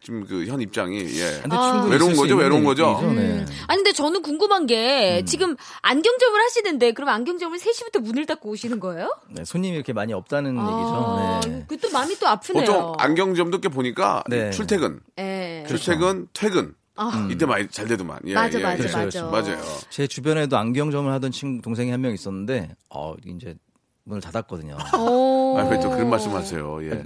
지금 0.00 0.26
그 0.26 0.44
현 0.46 0.60
입장이. 0.60 0.98
예. 0.98 1.40
근데 1.42 1.56
충분히 1.56 1.92
외로운 1.92 2.16
거죠, 2.16 2.36
외로운 2.36 2.64
거죠? 2.64 2.98
얘기죠, 3.02 3.12
네. 3.20 3.44
아니 3.68 3.76
근데 3.82 3.92
저는 3.92 4.22
궁금한 4.22 4.66
게 4.66 5.22
지금 5.26 5.56
안경점을 5.82 6.40
하시는데 6.40 6.92
그럼 6.92 7.08
안경점을 7.10 7.56
3시부터 7.58 8.00
문을 8.00 8.26
닫고 8.26 8.48
오시는 8.50 8.80
거예요? 8.80 9.14
네, 9.28 9.44
손님이 9.44 9.76
이렇게 9.76 9.92
많이 9.92 10.12
없다는 10.12 10.56
아, 10.58 11.40
얘기죠. 11.40 11.50
네. 11.52 11.64
그또 11.68 11.90
마음이 11.90 12.16
또 12.18 12.26
아프네요. 12.28 12.64
보통 12.64 12.94
안경점도 12.98 13.60
꽤 13.60 13.68
보니까 13.68 14.22
네. 14.28 14.50
출퇴근, 14.50 15.00
예. 15.18 15.64
출퇴근, 15.68 16.28
퇴근 16.32 16.74
아. 17.02 17.28
이때 17.30 17.46
많이 17.46 17.66
잘 17.68 17.86
되더만. 17.86 18.20
예, 18.26 18.34
맞아, 18.34 18.58
예, 18.58 18.62
맞아, 18.62 18.84
예. 18.88 19.04
맞아. 19.04 19.24
맞아요. 19.24 19.62
제 19.88 20.06
주변에도 20.06 20.58
안경점을 20.58 21.10
하던 21.12 21.32
친구 21.32 21.62
동생이 21.62 21.90
한 21.90 22.00
명 22.02 22.12
있었는데 22.12 22.76
어 22.90 23.14
이제 23.26 23.54
문을 24.04 24.20
닫았거든요. 24.20 24.76
오. 24.98 25.56
아, 25.58 25.62
왜 25.70 25.80
또 25.80 25.88
그런 25.90 26.10
말씀하세요? 26.10 26.84
예. 26.90 27.02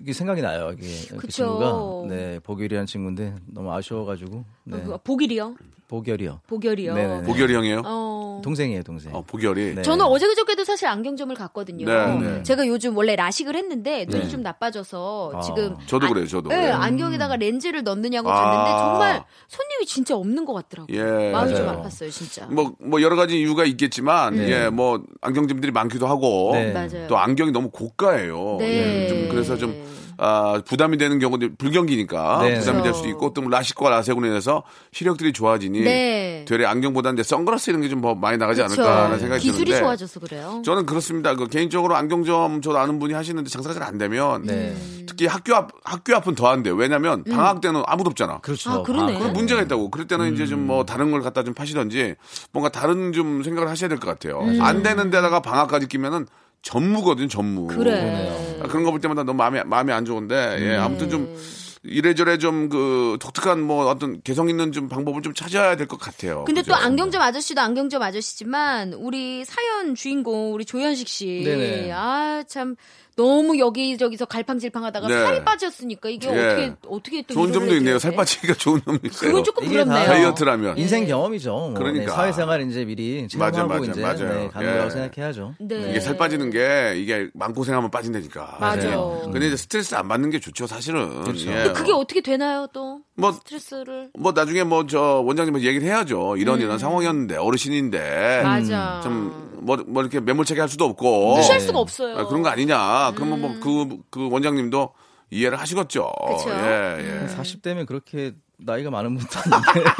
이게 0.00 0.12
생각이 0.12 0.40
나요. 0.40 0.72
이게 0.78 0.86
그. 1.16 1.28
친구가 1.28 2.06
네 2.08 2.38
복일이라는 2.42 2.86
친구인데 2.86 3.34
너무 3.46 3.72
아쉬워가지고 3.72 4.44
네 4.64 4.82
그, 4.84 4.98
복일이요? 5.04 5.54
복열이요. 5.88 6.40
복열이요. 6.46 6.94
네네네. 6.94 7.22
보결이 7.26 7.52
형이에요? 7.52 7.82
어. 7.84 8.40
동생이에요 8.44 8.84
동생. 8.84 9.12
어, 9.12 9.22
보결이. 9.26 9.74
네. 9.74 9.82
저는 9.82 10.04
어제 10.04 10.24
그저께도 10.28 10.62
사실 10.62 10.86
안경점을 10.86 11.34
갔거든요. 11.34 11.84
네, 11.84 12.16
네. 12.16 12.42
제가 12.44 12.64
요즘 12.68 12.96
원래 12.96 13.16
라식을 13.16 13.56
했는데 13.56 14.06
눈이 14.08 14.22
네. 14.24 14.28
좀 14.28 14.42
나빠져서 14.42 15.32
아. 15.34 15.40
지금 15.40 15.74
저도 15.86 16.06
안- 16.06 16.12
그래요, 16.12 16.26
저도. 16.28 16.48
네, 16.48 16.66
예. 16.68 16.70
안경에다가 16.70 17.34
렌즈를 17.36 17.82
넣느냐고 17.82 18.30
아. 18.30 18.34
갔는데 18.34 18.78
정말 18.78 19.24
손님이 19.48 19.84
진짜 19.84 20.16
없는 20.16 20.44
것 20.44 20.52
같더라고요. 20.54 20.96
예. 20.96 21.32
마음이 21.32 21.56
좀 21.56 21.66
맞아요. 21.66 21.82
아팠어요, 21.82 22.10
진짜. 22.12 22.46
뭐, 22.46 22.72
뭐 22.78 23.02
여러 23.02 23.16
가지 23.16 23.38
이유가 23.40 23.64
있겠지만, 23.64 24.36
네. 24.36 24.48
예, 24.48 24.68
뭐 24.70 25.02
안경점들이 25.22 25.72
많기도 25.72 26.06
하고, 26.06 26.52
네. 26.54 26.72
맞아요. 26.72 27.08
또 27.08 27.18
안경이 27.18 27.50
너무 27.50 27.68
고가예요. 27.70 28.56
네. 28.60 29.04
예, 29.04 29.08
좀 29.08 29.28
그래서 29.28 29.56
좀 29.56 29.74
아, 30.22 30.60
부담이 30.66 30.98
되는 30.98 31.18
경우도 31.18 31.48
불경기니까 31.56 32.42
네. 32.42 32.58
부담이 32.58 32.82
될 32.82 32.92
그렇죠. 32.92 32.98
수도 32.98 33.08
있고 33.08 33.32
또 33.32 33.40
라식과 33.48 33.88
라섹으로 33.88 34.26
인해서 34.26 34.62
시력들이 34.92 35.32
좋아지니 35.32 35.80
네. 35.80 36.44
되레 36.46 36.66
안경보다는 36.66 37.18
이제 37.18 37.26
선글라스 37.26 37.70
이런 37.70 37.80
게 37.82 37.88
좀 37.88 38.02
더 38.02 38.14
많이 38.14 38.36
나가지 38.36 38.60
그렇죠. 38.62 38.82
않을까라는 38.82 39.18
생각이 39.18 39.42
기술이 39.42 39.64
드는데 39.66 39.82
좋아져서 39.84 40.20
그래요. 40.20 40.62
저는 40.64 40.84
그렇습니다. 40.86 41.34
그 41.34 41.46
개인적으로 41.48 41.96
안경점 41.96 42.60
저도 42.62 42.78
아는 42.78 42.98
분이 42.98 43.14
하시는데 43.14 43.48
장사가 43.48 43.74
잘 43.74 43.82
안 43.82 43.96
되면 43.98 44.42
네. 44.44 44.76
특히 45.06 45.26
학교 45.26 45.54
앞 45.54 45.70
학교 45.84 46.14
앞은 46.16 46.34
더 46.34 46.48
안 46.48 46.62
돼요. 46.62 46.74
왜냐면 46.74 47.24
방학 47.24 47.60
때는 47.62 47.82
아무도 47.86 48.10
없잖아. 48.10 48.40
그렇죠. 48.40 48.70
아, 48.70 48.82
그러네. 48.82 49.18
그런 49.18 49.32
문제가 49.32 49.62
있다고. 49.62 49.90
그럴 49.90 50.06
때는 50.06 50.34
이제 50.34 50.46
좀 50.46 50.60
뭐 50.66 50.84
다른 50.84 51.10
걸 51.10 51.22
갖다 51.22 51.42
좀 51.42 51.54
파시던지 51.54 52.14
뭔가 52.52 52.68
다른 52.70 53.12
좀 53.12 53.42
생각을 53.42 53.68
하셔야 53.70 53.88
될 53.88 53.98
것 53.98 54.06
같아요. 54.06 54.40
안 54.60 54.82
되는 54.82 55.08
데다가 55.10 55.40
방학까지 55.40 55.88
끼면은 55.88 56.26
전무거든요, 56.62 57.28
전무. 57.28 57.66
그래. 57.68 58.58
아, 58.62 58.66
그런 58.68 58.84
거 58.84 58.90
볼 58.90 59.00
때마다 59.00 59.22
너무 59.22 59.38
마음이 59.38 59.60
마음이 59.64 59.92
안 59.92 60.04
좋은데 60.04 60.58
예, 60.60 60.76
아무튼 60.76 61.08
좀 61.10 61.34
네. 61.34 61.40
이래저래 61.82 62.36
좀 62.36 62.68
그 62.68 63.16
독특한 63.20 63.60
뭐 63.62 63.86
어떤 63.86 64.20
개성 64.22 64.50
있는 64.50 64.70
좀 64.70 64.88
방법을 64.88 65.22
좀 65.22 65.32
찾아야 65.32 65.76
될 65.76 65.86
것 65.88 65.98
같아요. 65.98 66.44
근데 66.44 66.60
그죠? 66.60 66.72
또 66.72 66.76
안경점 66.76 67.22
아저씨도 67.22 67.60
안경점 67.60 68.02
아저씨지만 68.02 68.92
우리 68.92 69.44
사연 69.46 69.94
주인공 69.94 70.52
우리 70.52 70.64
조현식 70.66 71.08
씨. 71.08 71.90
아 71.92 72.42
참 72.46 72.76
너무 73.20 73.58
여기저기서 73.58 74.24
갈팡질팡하다가 74.26 75.08
네. 75.08 75.14
살이 75.24 75.44
빠졌으니까 75.44 76.08
이게 76.08 76.28
예. 76.28 76.38
어떻게 76.40 76.72
어떻게 76.88 77.22
또 77.22 77.34
좋은 77.34 77.52
점도 77.52 77.74
있네요. 77.76 77.98
살 77.98 78.10
돼? 78.12 78.16
빠지기가 78.16 78.54
좋은 78.54 78.80
점도 78.84 79.06
있어요. 79.06 79.28
그건 79.30 79.44
조금 79.44 79.68
그렇네요. 79.68 79.94
다 79.94 80.04
다이어트라면. 80.06 80.78
인생 80.78 81.06
경험이죠. 81.06 81.50
뭐. 81.50 81.74
그러니까. 81.74 82.04
네, 82.06 82.10
사회생활 82.10 82.62
이제 82.68 82.84
미리 82.84 83.26
맞아, 83.36 83.52
체험하고 83.56 83.86
맞아, 83.86 83.92
이제 83.92 84.00
맞아요. 84.02 84.40
네, 84.40 84.48
가는 84.48 84.68
예. 84.68 84.72
거라고 84.72 84.90
생각해야죠. 84.90 85.54
네. 85.60 85.90
이게 85.90 86.00
살 86.00 86.16
빠지는 86.16 86.50
게 86.50 86.94
이게 86.96 87.28
마음고생하면 87.34 87.90
빠진다니까. 87.90 88.56
맞아요. 88.60 89.20
근데 89.24 89.46
이제 89.46 89.56
스트레스 89.56 89.94
안 89.94 90.08
받는 90.08 90.30
게 90.30 90.40
좋죠, 90.40 90.66
사실은. 90.66 91.22
그렇죠. 91.22 91.50
예. 91.50 91.54
근데 91.54 91.72
그게 91.72 91.92
어떻게 91.92 92.20
되나요 92.20 92.66
또 92.72 93.00
뭐, 93.16 93.32
스트레스를 93.32 94.10
뭐 94.18 94.32
나중에 94.32 94.64
뭐 94.64 94.80
저 94.90 95.22
원장님한테 95.24 95.66
얘기를 95.68 95.86
해야죠. 95.86 96.36
이런 96.36 96.56
음. 96.58 96.62
이런 96.64 96.78
상황이었는데 96.78 97.36
어르신인데 97.36 98.40
맞아. 98.42 99.00
좀뭐 99.04 99.84
뭐 99.86 100.02
이렇게 100.02 100.18
매몰차게 100.20 100.58
할 100.60 100.68
수도 100.68 100.84
없고 100.86 101.36
무시할 101.36 101.60
수가 101.60 101.78
없어요. 101.78 102.18
아, 102.18 102.26
그런 102.26 102.42
거 102.42 102.48
아니냐. 102.48 103.09
그러면 103.14 103.40
뭐그그 103.40 104.28
원장님도 104.30 104.92
이해를 105.30 105.58
하시겠죠. 105.60 106.10
그쵸. 106.28 106.50
예, 106.50 106.96
예. 106.98 107.36
40대면 107.36 107.86
그렇게 107.86 108.32
나이가 108.56 108.90
많은 108.90 109.16
분도 109.16 109.38
아닌데. 109.40 109.90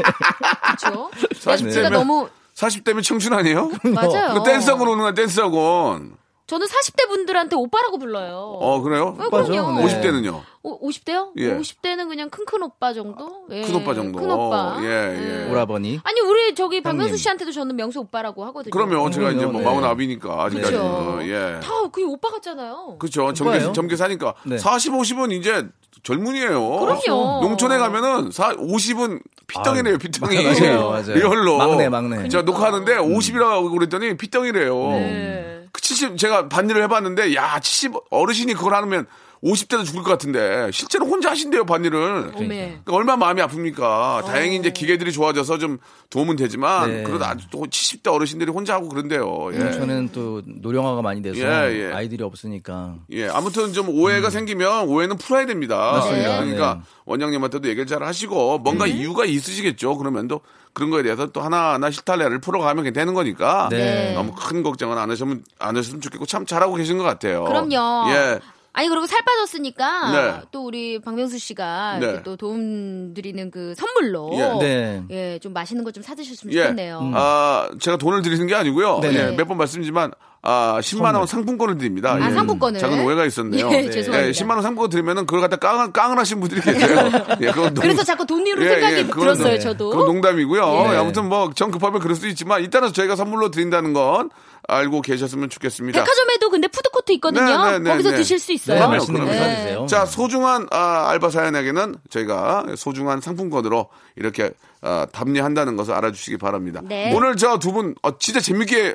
그렇죠. 0.81 1.11
사실 1.39 1.71
제가 1.71 1.89
때면- 1.89 1.93
너무 1.93 2.29
40대면 2.55 3.03
청춘 3.03 3.33
아니에요? 3.33 3.71
맞아요. 3.95 4.35
그 4.35 4.43
댄스 4.45 4.71
학원 4.71 4.89
오는 4.89 5.03
거야, 5.03 5.15
댄스 5.15 5.41
학원. 5.41 6.17
저는 6.51 6.67
40대 6.67 7.07
분들한테 7.07 7.55
오빠라고 7.55 7.97
불러요. 7.99 8.57
어, 8.59 8.81
그래요? 8.83 9.17
어, 9.17 9.31
그럼요. 9.31 9.81
네. 9.81 9.87
50대는요? 9.87 10.43
오, 10.65 10.89
50대요? 10.89 11.31
예. 11.37 11.57
50대는 11.57 12.09
그냥 12.09 12.29
큰큰 12.29 12.61
오빠 12.65 12.93
정도? 12.93 13.45
예. 13.53 13.63
큰 13.63 13.77
오빠 13.77 13.95
정도. 13.95 14.19
큰 14.19 14.29
오빠. 14.29 14.77
예, 14.83 15.45
예. 15.47 15.49
오라버니. 15.49 16.01
아니 16.03 16.21
우리 16.21 16.53
저기 16.57 16.83
박명수. 16.83 17.17
씨한테도 17.19 17.53
저는 17.53 17.77
명수 17.77 18.01
오빠라고 18.01 18.45
하거든요. 18.47 18.73
그러면 18.73 19.13
제가 19.13 19.31
이제 19.31 19.47
뭐 19.47 19.61
네. 19.61 19.65
마흔 19.65 19.85
아비니까 19.85 20.43
아직까지. 20.43 20.73
그렇죠. 20.73 21.19
예. 21.23 21.61
다 21.63 21.71
그게 21.93 22.03
오빠 22.03 22.31
같잖아요. 22.31 22.97
그렇죠. 22.99 23.33
점계? 23.33 23.73
점계 23.73 23.95
사니까 23.95 24.35
네. 24.45 24.59
40, 24.59 24.95
50은 24.95 25.31
이제 25.31 25.69
젊은이에요. 26.03 26.81
그럼요. 26.81 27.43
농촌에 27.43 27.79
가면은 27.79 28.33
사, 28.33 28.49
50은 28.57 29.23
피덩이래요, 29.47 29.99
피덩이. 29.99 30.43
맞아요, 30.43 30.89
맞아요. 30.91 31.15
리얼로. 31.15 31.59
막내, 31.59 31.89
막내. 31.89 32.29
제가 32.29 32.43
녹화하는데 32.43 32.97
50이라고 32.97 33.71
그랬더니 33.71 34.17
피덩이래요. 34.17 34.75
네. 34.91 35.60
그 35.73 35.81
70, 35.81 36.17
제가 36.17 36.49
반일을 36.49 36.83
해봤는데, 36.85 37.35
야, 37.35 37.61
70, 37.61 37.93
어르신이 38.11 38.55
그걸 38.55 38.75
하면 38.75 39.07
50대도 39.43 39.85
죽을 39.85 40.03
것 40.03 40.11
같은데, 40.11 40.71
실제로 40.73 41.07
혼자 41.07 41.31
하신대요, 41.31 41.65
반일을. 41.65 42.33
어메. 42.35 42.47
그러니까 42.47 42.93
얼마나 42.93 43.17
마음이 43.17 43.41
아픕니까. 43.41 44.25
다행히 44.27 44.57
이제 44.57 44.71
기계들이 44.71 45.13
좋아져서 45.13 45.59
좀 45.59 45.79
도움은 46.11 46.37
되지만, 46.37 46.91
네. 46.91 47.03
그래도 47.05 47.25
아주 47.25 47.47
또 47.51 47.63
70대 47.63 48.13
어르신들이 48.13 48.51
혼자 48.51 48.75
하고 48.75 48.89
그런데요. 48.89 49.51
예. 49.55 49.73
저는 49.73 50.11
또 50.13 50.43
노령화가 50.45 51.03
많이 51.03 51.23
돼서 51.23 51.41
예, 51.41 51.89
예. 51.89 51.93
아이들이 51.93 52.23
없으니까 52.23 52.97
예, 53.11 53.29
아무튼 53.29 53.73
좀 53.73 53.89
오해가 53.89 54.31
생기면 54.31 54.89
오해는 54.89 55.17
풀어야 55.17 55.47
됩니다. 55.47 55.91
음. 55.91 55.99
맞습니다. 55.99 56.41
그러니까 56.41 56.75
네. 56.75 56.81
원장님한테도 57.07 57.69
얘기를 57.69 57.87
잘 57.87 58.03
하시고 58.03 58.59
뭔가 58.59 58.87
이유가 58.87 59.25
있으시겠죠. 59.25 59.97
그러면 59.97 60.29
또 60.29 60.41
그런 60.73 60.91
거에 60.91 61.03
대해서 61.03 61.27
또 61.27 61.41
하나하나 61.41 61.91
실타래를 61.91 62.41
풀어가면 62.41 62.93
되는 62.93 63.15
거니까 63.15 63.69
네. 63.71 64.13
너무 64.15 64.33
큰 64.35 64.63
걱정은 64.63 64.99
안 64.99 65.11
하시면 65.11 65.45
안 65.59 65.77
하셨으면 65.77 66.01
좋겠고 66.01 66.27
참 66.27 66.47
잘하고 66.47 66.75
계신 66.75 66.99
것 66.99 67.05
같아요. 67.05 67.45
그럼요. 67.45 68.11
예, 68.11 68.39
아니 68.73 68.89
그리고 68.89 69.07
살 69.07 69.23
빠졌으니까 69.23 70.11
네. 70.13 70.43
또 70.53 70.65
우리 70.65 71.01
박명수 71.01 71.39
씨가 71.39 71.99
네. 71.99 72.07
이렇게 72.07 72.23
또 72.23 72.37
도움 72.37 73.15
드리는 73.15 73.51
그 73.51 73.75
선물로 73.75 74.31
예. 74.35 74.59
네. 74.67 75.05
예, 75.11 75.39
좀 75.41 75.53
맛있는 75.53 75.83
거 75.85 75.91
좀 75.91 76.03
사드셨으면 76.05 76.55
예. 76.55 76.63
좋겠네요. 76.63 77.11
아, 77.15 77.69
제가 77.81 77.97
돈을 77.97 78.23
드리는 78.23 78.47
게 78.47 78.55
아니고요. 78.55 79.01
네네. 79.01 79.19
예, 79.19 79.31
몇번 79.33 79.57
말씀드리지만 79.57 80.13
아, 80.43 80.79
10만 80.81 81.15
원 81.15 81.27
상품권을 81.27 81.77
드립니다. 81.77 82.15
아, 82.19 82.31
상품권을? 82.31 82.81
작은 82.81 83.05
오해가 83.05 83.27
있었네요. 83.27 83.71
예, 83.73 83.91
죄송합니다. 83.91 84.33
10만 84.33 84.51
원 84.53 84.63
상품권 84.63 84.89
드리면은 84.89 85.27
그걸 85.27 85.43
갖다 85.43 85.57
깡을, 85.57 85.93
깡을 85.93 86.19
하신 86.19 86.41
분들이 86.41 86.63
계세요. 86.63 86.97
예, 87.43 87.51
그건 87.51 87.75
농- 87.75 87.83
그래서 87.83 88.03
자꾸 88.03 88.25
돈으로 88.25 88.63
생각이 88.63 89.07
그건- 89.09 89.21
들었어요, 89.21 89.59
저도. 89.59 89.91
그건 89.91 90.07
농담이고요. 90.07 90.63
예. 90.93 90.97
아무튼 90.97 91.29
뭐정 91.29 91.71
급하면 91.71 92.01
그럴 92.01 92.15
수도 92.17 92.27
있지만 92.29 92.63
일단은 92.63 92.93
저희가 92.95 93.17
선물로 93.17 93.51
드린다는 93.51 93.93
건 93.93 94.31
알고 94.67 95.03
계셨으면 95.03 95.51
좋겠습니다. 95.51 96.01
백화점에도 96.01 96.49
근데 96.49 96.69
푸드코트 96.69 97.13
있거든요. 97.13 97.65
네, 97.67 97.73
네, 97.73 97.79
네, 97.81 97.91
거기서 97.91 98.11
네. 98.13 98.17
드실 98.17 98.39
수 98.39 98.47
네, 98.49 98.55
있어요. 98.55 98.89
맛있는 98.89 99.21
거. 99.27 99.27
사드세요. 99.33 99.87
자, 99.87 100.07
소중한 100.07 100.67
아, 100.71 101.09
알바 101.11 101.29
사연에게는 101.31 101.97
저희가 102.09 102.65
소중한 102.77 103.21
상품권으로 103.21 103.89
이렇게 104.17 104.53
아, 104.81 105.07
답례한다는 105.13 105.77
것을 105.77 105.93
알아주시기 105.95 106.39
바랍니다. 106.39 106.81
네. 106.83 107.13
오늘 107.15 107.37
저 107.37 107.59
두 107.59 107.73
분 107.73 107.95
어, 108.03 108.17
진짜 108.19 108.41
재밌게 108.41 108.95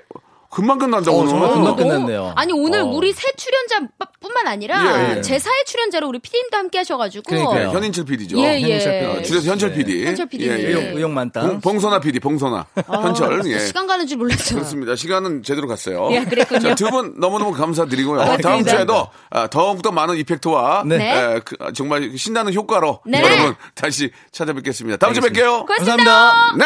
금방 0.55 0.77
끝난다 0.77 1.11
어, 1.11 1.15
오늘. 1.15 1.29
정말 1.29 1.49
금방 1.49 1.63
너무- 1.65 1.75
끝났네요. 1.77 2.33
아니 2.37 2.53
오늘 2.53 2.79
어. 2.79 2.85
우리 2.85 3.11
새 3.11 3.23
출연자뿐만 3.35 4.47
아니라 4.47 5.11
예, 5.11 5.17
예. 5.17 5.21
제 5.21 5.37
사회 5.37 5.53
출연자로 5.65 6.07
우리 6.07 6.19
PD님도 6.19 6.55
함께 6.57 6.77
하셔가지고 6.77 7.23
그러니까요. 7.27 7.71
현인철 7.71 8.05
PD죠. 8.05 8.37
예, 8.39 8.59
예. 8.61 8.79
현인철 8.79 8.91
PD. 8.99 9.05
어, 9.05 9.21
줄여서 9.21 9.51
현철 9.51 9.73
PD. 9.73 10.05
현철 10.05 10.25
PD. 10.29 10.47
예, 10.47 10.51
예. 10.51 10.67
의욕, 10.67 10.83
의욕 10.95 11.11
많다. 11.11 11.41
봉, 11.41 11.59
봉선아 11.59 11.99
PD, 11.99 12.19
봉선아. 12.21 12.65
현철. 12.87 13.41
예. 13.51 13.55
아, 13.55 13.59
시간 13.59 13.85
가는 13.85 14.07
줄 14.07 14.17
몰랐어요. 14.17 14.59
그렇습니다. 14.59 14.95
시간은 14.95 15.43
제대로 15.43 15.67
갔어요. 15.67 16.07
예, 16.11 16.23
그랬군요. 16.23 16.73
두 16.75 16.89
분 16.89 17.15
너무너무 17.19 17.51
감사드리고요. 17.51 18.15
고맙습니다. 18.19 18.49
다음 18.49 18.63
주에도 18.63 19.09
아, 19.31 19.47
더욱더 19.47 19.91
많은 19.91 20.15
이펙트와 20.17 20.83
네. 20.85 20.95
에, 21.35 21.39
그, 21.43 21.57
아, 21.59 21.71
정말 21.73 22.13
신나는 22.15 22.53
효과로 22.53 23.01
네. 23.05 23.21
여러분 23.21 23.55
다시 23.73 24.11
찾아뵙겠습니다. 24.31 24.97
다음 24.97 25.13
주에 25.13 25.21
뵐게요. 25.29 25.65
고맙습니다. 25.67 26.33
네. 26.57 26.65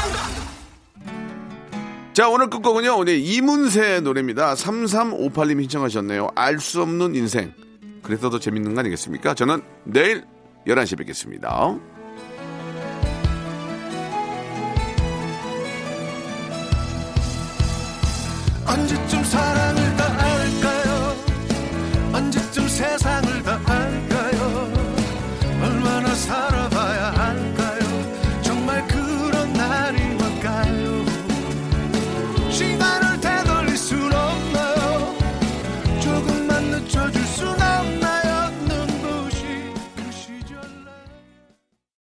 자, 2.13 2.27
오늘 2.27 2.49
끝곡은요, 2.49 2.97
오늘 2.97 3.19
이문세의 3.19 4.01
노래입니다. 4.01 4.53
3358님 4.55 5.61
신청하셨네요. 5.61 6.29
알 6.35 6.59
수 6.59 6.81
없는 6.81 7.15
인생. 7.15 7.53
그래서 8.03 8.29
더 8.29 8.37
재밌는 8.37 8.73
거 8.73 8.81
아니겠습니까? 8.81 9.33
저는 9.33 9.61
내일 9.85 10.25
11시에 10.67 10.97
뵙겠습니다. 10.97 11.77